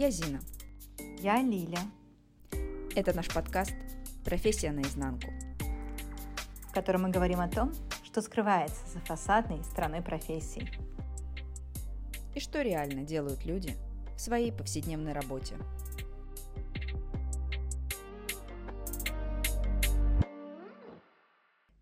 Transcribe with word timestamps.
Я 0.00 0.10
Зина. 0.10 0.40
Я 1.18 1.42
Лиля. 1.42 1.80
Это 2.96 3.14
наш 3.14 3.28
подкаст 3.28 3.74
«Профессия 4.24 4.72
наизнанку», 4.72 5.30
в 6.70 6.72
котором 6.72 7.02
мы 7.02 7.10
говорим 7.10 7.38
о 7.38 7.50
том, 7.50 7.74
что 8.02 8.22
скрывается 8.22 8.80
за 8.88 9.00
фасадной 9.00 9.62
стороной 9.62 10.00
профессии. 10.00 10.66
И 12.34 12.40
что 12.40 12.62
реально 12.62 13.02
делают 13.02 13.44
люди 13.44 13.76
в 14.16 14.20
своей 14.22 14.52
повседневной 14.52 15.12
работе. 15.12 15.56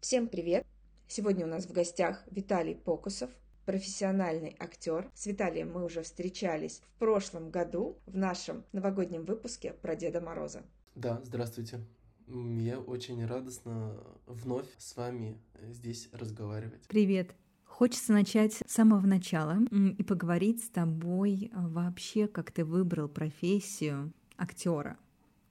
Всем 0.01 0.27
привет! 0.27 0.67
Сегодня 1.07 1.47
у 1.47 1.49
нас 1.49 1.67
в 1.67 1.73
гостях 1.73 2.25
Виталий 2.33 2.75
Покусов, 2.75 3.31
профессиональный 3.69 4.57
актер. 4.59 5.11
С 5.13 5.27
Виталием 5.27 5.71
мы 5.71 5.85
уже 5.85 6.03
встречались 6.03 6.81
в 6.97 6.99
прошлом 6.99 7.51
году 7.51 7.99
в 8.07 8.17
нашем 8.17 8.65
новогоднем 8.73 9.27
выпуске 9.27 9.75
про 9.75 9.95
Деда 9.95 10.23
Мороза. 10.23 10.63
Да, 10.95 11.21
здравствуйте. 11.23 11.81
Мне 12.27 12.79
очень 12.79 13.27
радостно 13.27 14.03
вновь 14.25 14.65
с 14.79 14.97
вами 14.97 15.39
здесь 15.65 16.09
разговаривать. 16.13 16.81
Привет. 16.89 17.35
Хочется 17.63 18.15
начать 18.15 18.55
с 18.55 18.73
самого 18.73 19.07
начала 19.07 19.59
и 19.71 20.03
поговорить 20.03 20.65
с 20.65 20.71
тобой 20.71 21.51
а, 21.53 21.69
вообще, 21.69 22.27
как 22.27 22.51
ты 22.51 22.65
выбрал 22.65 23.07
профессию 23.07 24.15
актера. 24.39 24.97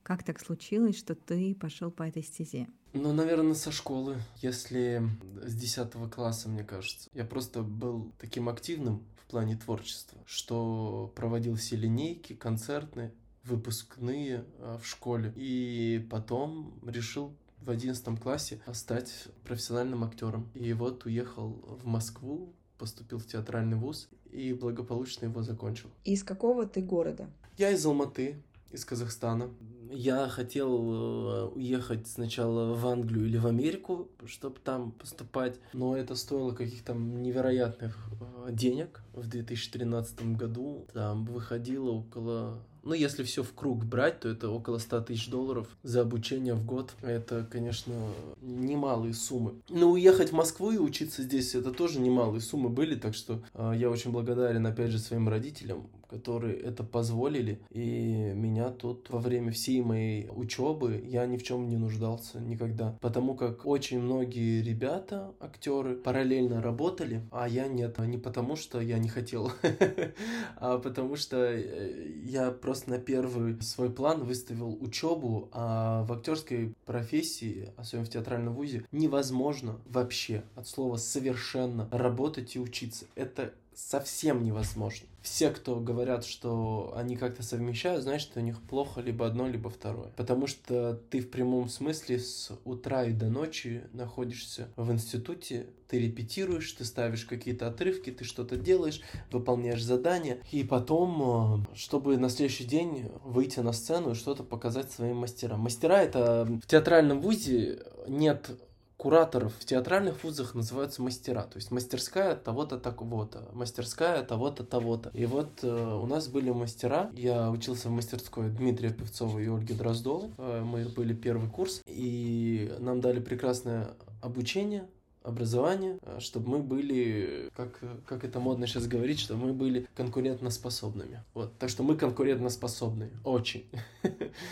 Как 0.07 0.23
так 0.23 0.39
случилось, 0.39 0.97
что 0.97 1.15
ты 1.15 1.53
пошел 1.53 1.91
по 1.91 2.03
этой 2.03 2.23
стезе? 2.23 2.69
Ну, 2.93 3.11
наверное, 3.11 3.55
со 3.55 3.73
школы, 3.73 4.15
если 4.37 5.03
с 5.43 5.53
10 5.53 6.09
класса, 6.09 6.47
мне 6.47 6.63
кажется. 6.63 7.09
Я 7.13 7.25
просто 7.25 7.61
был 7.61 8.13
таким 8.17 8.47
активным 8.47 9.03
в 9.17 9.29
плане 9.29 9.57
творчества, 9.57 10.17
что 10.25 11.11
проводил 11.13 11.55
все 11.55 11.75
линейки, 11.75 12.31
концертные, 12.31 13.11
выпускные 13.43 14.45
а, 14.59 14.77
в 14.77 14.87
школе. 14.87 15.33
И 15.35 16.07
потом 16.09 16.79
решил 16.85 17.35
в 17.59 17.69
одиннадцатом 17.69 18.15
классе 18.15 18.61
стать 18.71 19.11
профессиональным 19.43 20.05
актером. 20.05 20.49
И 20.53 20.71
вот 20.71 21.03
уехал 21.03 21.49
в 21.81 21.85
Москву, 21.85 22.53
поступил 22.77 23.19
в 23.19 23.27
театральный 23.27 23.75
вуз 23.75 24.07
и 24.31 24.53
благополучно 24.53 25.25
его 25.25 25.43
закончил. 25.43 25.89
Из 26.05 26.23
какого 26.23 26.65
ты 26.65 26.81
города? 26.81 27.29
Я 27.57 27.71
из 27.71 27.85
Алматы, 27.85 28.41
из 28.71 28.85
Казахстана. 28.85 29.49
Я 29.89 30.27
хотел 30.27 30.69
э, 30.71 31.45
уехать 31.55 32.07
сначала 32.07 32.75
в 32.75 32.85
Англию 32.87 33.25
или 33.25 33.37
в 33.37 33.47
Америку, 33.47 34.09
чтобы 34.25 34.57
там 34.63 34.91
поступать, 34.91 35.59
но 35.73 35.95
это 35.95 36.15
стоило 36.15 36.51
каких-то 36.51 36.93
невероятных 36.93 37.97
э, 38.45 38.51
денег. 38.51 39.01
В 39.13 39.27
2013 39.27 40.35
году 40.35 40.85
там 40.93 41.25
выходило 41.25 41.91
около 41.91 42.59
ну, 42.87 42.93
если 42.93 43.23
все 43.23 43.43
в 43.43 43.53
круг 43.53 43.83
брать, 43.83 44.21
то 44.21 44.29
это 44.29 44.49
около 44.49 44.77
100 44.77 45.01
тысяч 45.01 45.29
долларов 45.29 45.67
за 45.83 46.01
обучение 46.01 46.53
в 46.53 46.65
год. 46.65 46.93
Это, 47.01 47.45
конечно, 47.51 47.93
немалые 48.41 49.13
суммы. 49.13 49.55
Но 49.67 49.91
уехать 49.91 50.29
в 50.29 50.33
Москву 50.33 50.71
и 50.71 50.77
учиться 50.77 51.23
здесь, 51.23 51.53
это 51.53 51.71
тоже 51.71 51.99
немалые 51.99 52.39
суммы 52.39 52.69
были, 52.69 52.95
так 52.95 53.13
что 53.13 53.43
э, 53.53 53.73
я 53.75 53.89
очень 53.89 54.11
благодарен, 54.11 54.65
опять 54.65 54.91
же, 54.91 54.99
своим 54.99 55.27
родителям, 55.27 55.89
которые 56.09 56.57
это 56.57 56.83
позволили. 56.83 57.59
И 57.69 58.31
меня 58.35 58.69
тут 58.69 59.09
во 59.09 59.19
время 59.19 59.51
всей 59.51 59.81
моей 59.81 60.29
учебы 60.29 61.03
я 61.05 61.25
ни 61.25 61.37
в 61.37 61.43
чем 61.43 61.67
не 61.67 61.77
нуждался 61.77 62.39
никогда. 62.39 62.97
Потому 63.01 63.35
как 63.35 63.65
очень 63.65 63.99
многие 63.99 64.61
ребята, 64.61 65.33
актеры, 65.39 65.95
параллельно 65.95 66.61
работали, 66.61 67.21
а 67.31 67.47
я 67.47 67.67
нет. 67.67 67.97
Не 67.99 68.17
потому 68.17 68.55
что 68.55 68.79
я 68.79 68.99
не 68.99 69.09
хотел, 69.09 69.51
а 70.57 70.77
потому 70.77 71.15
что 71.15 71.37
э, 71.37 72.11
я 72.23 72.51
просто 72.51 72.91
на 72.91 72.99
первый 72.99 73.61
свой 73.61 73.89
план 73.89 74.23
выставил 74.23 74.77
учебу, 74.81 75.49
а 75.51 76.03
в 76.03 76.13
актерской 76.13 76.73
профессии, 76.85 77.71
особенно 77.77 78.05
в 78.05 78.09
театральном 78.09 78.53
вузе, 78.53 78.85
невозможно 78.91 79.79
вообще 79.85 80.43
от 80.55 80.67
слова 80.67 80.97
совершенно 80.97 81.87
работать 81.91 82.55
и 82.55 82.59
учиться. 82.59 83.05
Это 83.15 83.53
совсем 83.77 84.43
невозможно. 84.43 85.07
Все, 85.21 85.51
кто 85.51 85.79
говорят, 85.79 86.25
что 86.25 86.93
они 86.95 87.15
как-то 87.15 87.43
совмещают, 87.43 88.01
значит, 88.01 88.31
у 88.35 88.39
них 88.39 88.59
плохо 88.63 89.01
либо 89.01 89.27
одно, 89.27 89.47
либо 89.47 89.69
второе. 89.69 90.11
Потому 90.15 90.47
что 90.47 90.99
ты 91.11 91.19
в 91.19 91.29
прямом 91.29 91.69
смысле 91.69 92.17
с 92.17 92.51
утра 92.65 93.03
и 93.03 93.13
до 93.13 93.27
ночи 93.27 93.83
находишься 93.93 94.69
в 94.77 94.91
институте, 94.91 95.67
ты 95.87 95.99
репетируешь, 95.99 96.71
ты 96.71 96.85
ставишь 96.85 97.25
какие-то 97.25 97.67
отрывки, 97.67 98.11
ты 98.11 98.23
что-то 98.23 98.57
делаешь, 98.57 99.01
выполняешь 99.31 99.83
задания, 99.83 100.39
и 100.51 100.63
потом, 100.63 101.61
э, 101.61 101.75
чтобы 101.75 102.17
на 102.17 102.29
следующий 102.29 102.65
день 102.65 103.11
выйти 103.23 103.59
на 103.59 103.73
сцену 103.73 104.11
и 104.11 104.15
что-то 104.15 104.43
показать 104.43 104.91
своим 104.91 105.17
мастерам. 105.17 105.59
Мастера 105.59 106.01
это 106.01 106.45
в 106.45 106.67
театральном 106.67 107.21
вузе 107.21 107.83
нет 108.07 108.49
кураторов 108.97 109.53
в 109.59 109.65
театральных 109.65 110.23
вузах 110.23 110.55
называются 110.55 111.01
мастера, 111.01 111.43
то 111.43 111.57
есть 111.57 111.71
мастерская 111.71 112.35
того-то 112.35 112.79
такого-то, 112.79 113.47
мастерская 113.53 114.23
того-то 114.23 114.63
того-то. 114.63 115.11
И 115.13 115.25
вот 115.25 115.63
э, 115.63 115.67
у 115.67 116.05
нас 116.07 116.27
были 116.27 116.49
мастера, 116.49 117.11
я 117.13 117.51
учился 117.51 117.89
в 117.89 117.91
мастерской 117.91 118.49
Дмитрия 118.49 118.89
Певцова 118.89 119.37
и 119.39 119.47
Ольги 119.47 119.73
Дроздовой, 119.73 120.31
э, 120.37 120.61
мы 120.65 120.85
были 120.85 121.13
первый 121.13 121.49
курс, 121.49 121.81
и 121.85 122.75
нам 122.79 122.99
дали 122.99 123.19
прекрасное 123.19 123.89
обучение, 124.21 124.87
образование, 125.27 125.99
э, 126.01 126.19
чтобы 126.19 126.49
мы 126.49 126.59
были, 126.59 127.49
как, 127.55 127.79
как 128.05 128.23
это 128.23 128.39
модно 128.39 128.65
сейчас 128.65 128.87
говорить, 128.87 129.19
чтобы 129.19 129.47
мы 129.47 129.53
были 129.53 129.87
конкурентоспособными. 129.95 131.23
Вот. 131.33 131.57
Так 131.57 131.69
что 131.69 131.83
мы 131.83 131.95
конкурентоспособны. 131.95 133.11
Очень. 133.23 133.65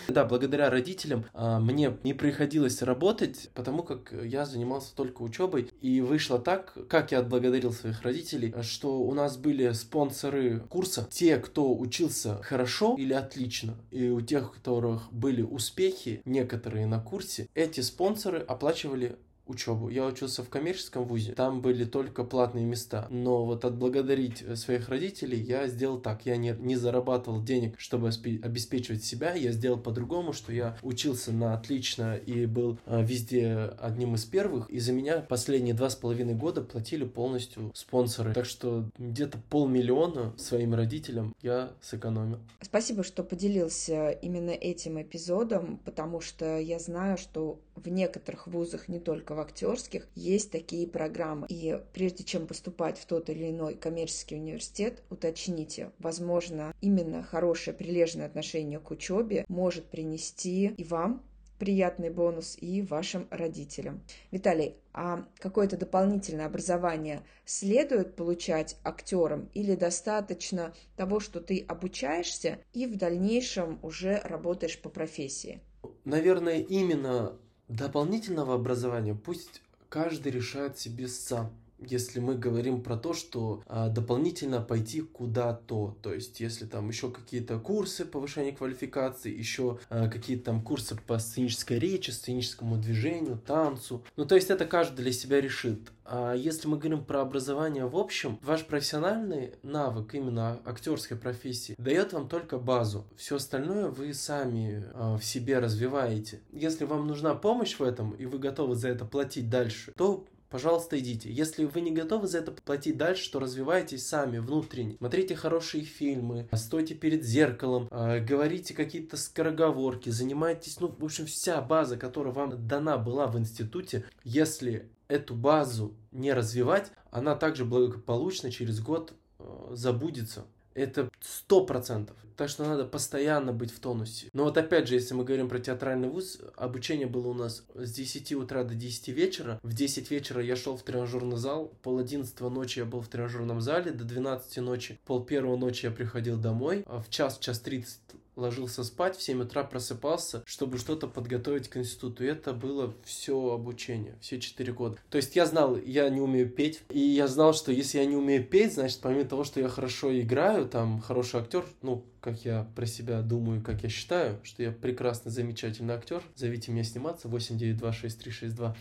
Да, 0.08 0.26
благодаря 0.26 0.70
родителям 0.70 1.26
а, 1.34 1.60
мне 1.60 1.96
не 2.04 2.14
приходилось 2.14 2.82
работать, 2.82 3.50
потому 3.54 3.84
как 3.84 4.14
я 4.24 4.46
занимался 4.46 4.96
только 4.96 5.22
учебой. 5.22 5.70
И 5.82 6.02
вышло 6.02 6.40
так, 6.40 6.76
как 6.90 7.12
я 7.12 7.20
отблагодарил 7.20 7.72
своих 7.72 8.02
родителей, 8.02 8.54
что 8.62 9.02
у 9.02 9.14
нас 9.14 9.38
были 9.38 9.72
спонсоры 9.72 10.62
курса. 10.62 11.08
Те, 11.12 11.38
кто 11.38 11.76
учился 11.76 12.42
хорошо 12.44 12.96
или 12.98 13.14
отлично, 13.14 13.76
и 13.92 14.10
у 14.10 14.22
тех, 14.22 14.50
у 14.50 14.54
которых 14.54 15.12
были 15.12 15.42
успехи, 15.42 16.22
некоторые 16.26 16.88
на 16.88 17.00
курсе, 17.00 17.48
эти 17.54 17.82
спонсоры 17.82 18.40
оплачивали 18.40 19.18
учебу. 19.48 19.90
Я 19.90 20.06
учился 20.06 20.44
в 20.44 20.50
коммерческом 20.50 21.06
вузе, 21.06 21.34
там 21.34 21.62
были 21.62 21.86
только 21.86 22.24
платные 22.24 22.66
места. 22.66 23.08
Но 23.10 23.46
вот 23.46 23.66
отблагодарить 23.66 24.42
э, 24.42 24.56
своих 24.56 24.90
родителей 24.90 25.40
я 25.40 25.68
сделал 25.68 26.00
так. 26.00 26.26
Я 26.26 26.38
не, 26.38 26.56
не 26.60 26.76
зарабатывал 26.76 27.44
денег, 27.44 27.80
чтобы 27.80 28.10
обеспечивать 28.10 29.04
себя. 29.04 29.34
Я 29.34 29.52
сделал 29.52 29.80
по-другому, 29.80 30.34
что 30.34 30.52
я 30.52 30.78
учился 30.82 31.32
на 31.32 31.54
отлично 31.54 32.16
и 32.16 32.46
был 32.46 32.80
э, 32.86 33.04
везде 33.04 33.74
одним 33.80 34.16
из 34.16 34.26
первых. 34.26 34.70
И 34.70 34.80
за 34.80 34.94
меня 34.94 35.20
последние 35.20 35.74
два 35.74 35.90
с 35.90 35.96
половиной 35.96 36.36
года 36.36 36.62
платили 36.62 37.06
полностью 37.06 37.72
спонсоры. 37.74 38.34
Так 38.34 38.46
что 38.46 38.90
где-то 38.98 39.40
полмиллиона 39.50 40.34
своим 40.38 40.74
родителям 40.74 41.36
я 41.42 41.72
сэкономил. 41.82 42.40
Спасибо, 42.62 43.04
что 43.04 43.24
поделился 43.24 44.10
именно 44.10 44.52
этим 44.52 45.02
эпизодом, 45.02 45.80
потому 45.86 46.22
что 46.22 46.58
я 46.58 46.80
знаю, 46.80 47.18
что 47.18 47.60
в 47.76 47.90
некоторых 47.90 48.48
вузах, 48.48 48.88
не 48.88 49.00
только 49.00 49.35
в 49.36 49.40
актерских, 49.40 50.08
есть 50.16 50.52
такие 50.52 50.88
программы. 50.88 51.48
И 51.50 51.80
прежде 51.94 52.24
чем 52.24 52.48
поступать 52.48 52.98
в 52.98 53.06
тот 53.06 53.30
или 53.30 53.50
иной 53.50 53.76
коммерческий 53.76 54.36
университет, 54.36 55.04
уточните, 55.10 55.92
возможно, 56.00 56.74
именно 56.82 57.24
хорошее 57.24 57.76
прилежное 57.76 58.26
отношение 58.26 58.80
к 58.80 58.92
учебе 58.92 59.46
может 59.48 59.86
принести 59.86 60.68
и 60.68 60.84
вам 60.84 61.24
приятный 61.60 62.10
бонус 62.10 62.58
и 62.60 62.82
вашим 62.82 63.28
родителям. 63.30 64.02
Виталий, 64.32 64.76
а 64.94 65.26
какое-то 65.40 65.78
дополнительное 65.78 66.46
образование 66.46 67.24
следует 67.46 68.16
получать 68.16 68.78
актерам 68.84 69.50
или 69.54 69.76
достаточно 69.76 70.74
того, 70.96 71.20
что 71.20 71.40
ты 71.40 71.64
обучаешься 71.68 72.60
и 72.74 72.88
в 72.88 72.98
дальнейшем 72.98 73.80
уже 73.82 74.20
работаешь 74.24 74.80
по 74.80 74.90
профессии? 74.90 75.62
Наверное, 76.04 76.60
именно 76.60 77.38
дополнительного 77.68 78.56
образования. 78.56 79.16
Пусть 79.16 79.62
каждый 79.90 80.32
решает 80.32 80.78
себе 80.78 81.08
сам 81.08 81.52
если 81.80 82.20
мы 82.20 82.36
говорим 82.36 82.82
про 82.82 82.98
то, 82.98 83.14
что 83.14 83.64
а, 83.68 83.90
дополнительно 83.90 84.62
пойти 84.62 85.02
куда-то, 85.02 85.98
то 86.02 86.14
есть 86.14 86.40
если 86.40 86.66
там 86.66 86.90
еще 86.90 87.12
какие-то 87.12 87.60
курсы 87.60 88.06
повышения 88.06 88.52
квалификации, 88.52 89.36
еще 89.36 89.80
а, 89.90 90.08
какие-то 90.08 90.46
там 90.46 90.62
курсы 90.62 90.96
по 90.96 91.20
сценической 91.20 91.80
речи, 91.80 92.12
сценическому 92.12 92.78
движению, 92.78 93.38
танцу, 93.38 94.04
ну 94.16 94.26
то 94.26 94.36
есть 94.36 94.50
это 94.50 94.66
каждый 94.66 95.04
для 95.04 95.12
себя 95.12 95.42
решит. 95.42 95.92
А 96.08 96.34
если 96.34 96.68
мы 96.68 96.78
говорим 96.78 97.04
про 97.04 97.22
образование 97.22 97.86
в 97.88 97.98
общем, 97.98 98.40
ваш 98.44 98.66
профессиональный 98.66 99.54
навык 99.64 100.14
именно 100.14 100.60
актерской 100.64 101.18
профессии 101.18 101.76
дает 101.80 102.14
вам 102.14 102.30
только 102.30 102.60
базу. 102.60 103.06
Все 103.18 103.38
остальное 103.38 103.88
вы 103.88 104.14
сами 104.14 104.86
э, 104.94 105.18
в 105.18 105.24
себе 105.24 105.60
развиваете. 105.60 106.42
Если 106.52 106.86
вам 106.86 107.08
нужна 107.08 107.34
помощь 107.34 107.78
в 107.80 107.84
этом, 107.84 108.12
и 108.12 108.26
вы 108.26 108.38
готовы 108.38 108.76
за 108.76 108.90
это 108.90 109.06
платить 109.06 109.50
дальше, 109.50 109.94
то 109.98 110.26
пожалуйста, 110.50 111.00
идите. 111.00 111.32
Если 111.32 111.66
вы 111.66 111.82
не 111.82 111.92
готовы 111.92 112.28
за 112.28 112.40
это 112.40 112.52
платить 112.52 112.98
дальше, 112.98 113.32
то 113.32 113.40
развивайтесь 113.40 114.08
сами 114.08 114.38
внутренне. 114.38 114.98
Смотрите 114.98 115.36
хорошие 115.36 115.84
фильмы, 115.84 116.48
стойте 116.54 116.96
перед 116.96 117.24
зеркалом, 117.24 117.88
э, 117.92 118.20
говорите 118.20 118.74
какие-то 118.74 119.18
скороговорки, 119.18 120.10
занимайтесь, 120.10 120.80
ну, 120.80 120.88
в 120.88 121.04
общем, 121.04 121.26
вся 121.26 121.62
база, 121.62 121.98
которая 121.98 122.34
вам 122.34 122.68
дана 122.68 122.98
была 122.98 123.28
в 123.28 123.38
институте, 123.38 124.06
если 124.24 124.90
эту 125.08 125.36
базу 125.36 125.96
не 126.12 126.34
развивать, 126.34 126.92
она 127.12 127.36
также 127.36 127.66
благополучно 127.66 128.52
через 128.52 128.80
год 128.80 129.14
э, 129.40 129.68
забудется. 129.72 130.46
Это 130.76 131.10
сто 131.22 131.66
процентов. 131.66 132.18
Так 132.36 132.50
что 132.50 132.66
надо 132.66 132.84
постоянно 132.84 133.54
быть 133.54 133.72
в 133.72 133.80
тонусе. 133.80 134.28
Но 134.34 134.44
вот 134.44 134.58
опять 134.58 134.90
же, 134.90 134.96
если 134.96 135.14
мы 135.14 135.24
говорим 135.24 135.48
про 135.48 135.60
театральный 135.60 136.10
вуз, 136.10 136.38
обучение 136.58 137.08
было 137.08 137.30
у 137.30 137.34
нас 137.34 137.64
с 137.74 137.94
10 137.94 138.34
утра 138.34 138.64
до 138.66 138.76
10 138.76 139.08
вечера. 139.08 139.60
В 139.64 139.74
10 139.74 140.12
вечера 140.12 140.44
я 140.44 140.58
шел 140.58 140.76
в 140.76 140.84
тренажерный 140.84 141.38
зал. 141.38 141.74
Пол 141.82 142.00
11 142.00 142.38
ночи 142.42 142.80
я 142.80 142.86
был 142.86 143.00
в 143.00 143.08
тренажерном 143.08 143.62
зале. 143.62 143.92
До 143.92 144.04
12 144.04 144.58
ночи, 144.58 145.00
пол 145.06 145.24
первого 145.24 145.56
ночи 145.56 145.86
я 145.86 145.92
приходил 145.92 146.38
домой. 146.38 146.84
А 146.88 147.02
в 147.02 147.10
час, 147.10 147.40
час 147.40 147.60
30 147.60 148.00
ложился 148.36 148.84
спать, 148.84 149.18
в 149.18 149.22
7 149.22 149.42
утра 149.44 149.64
просыпался, 149.64 150.44
чтобы 150.46 150.78
что-то 150.78 151.08
подготовить 151.08 151.70
к 151.70 151.78
институту. 151.78 152.24
И 152.24 152.28
это 152.28 152.54
было 152.54 152.94
все 153.04 153.54
обучение, 153.54 154.16
все 154.22 154.40
4 154.40 154.74
года. 154.74 154.98
То 155.10 155.18
есть 155.18 155.36
я 155.36 155.46
знал, 155.46 155.78
я 155.78 156.10
не 156.10 156.22
умею 156.22 156.50
петь, 156.50 156.82
и 156.90 157.00
я 157.00 157.28
знал, 157.28 157.54
что 157.54 157.72
если 157.72 158.00
я 158.00 158.06
не 158.06 158.16
умею 158.16 158.44
петь, 158.44 158.74
значит, 158.74 159.00
помимо 159.02 159.26
того, 159.26 159.44
что 159.44 159.60
я 159.60 159.68
хорошо 159.68 160.18
играю, 160.20 160.68
там, 160.68 161.02
хороший 161.02 161.40
актер, 161.42 161.66
ну, 161.82 162.04
как 162.22 162.44
я 162.44 162.68
про 162.76 162.86
себя 162.86 163.22
думаю, 163.22 163.62
как 163.62 163.84
я 163.84 163.90
считаю, 163.90 164.40
что 164.44 164.64
я 164.64 164.72
прекрасный, 164.72 165.32
замечательный 165.32 165.94
актер. 165.94 166.24
Зовите 166.36 166.72
меня 166.72 166.84
сниматься 166.84 167.28
8926362. 167.28 168.76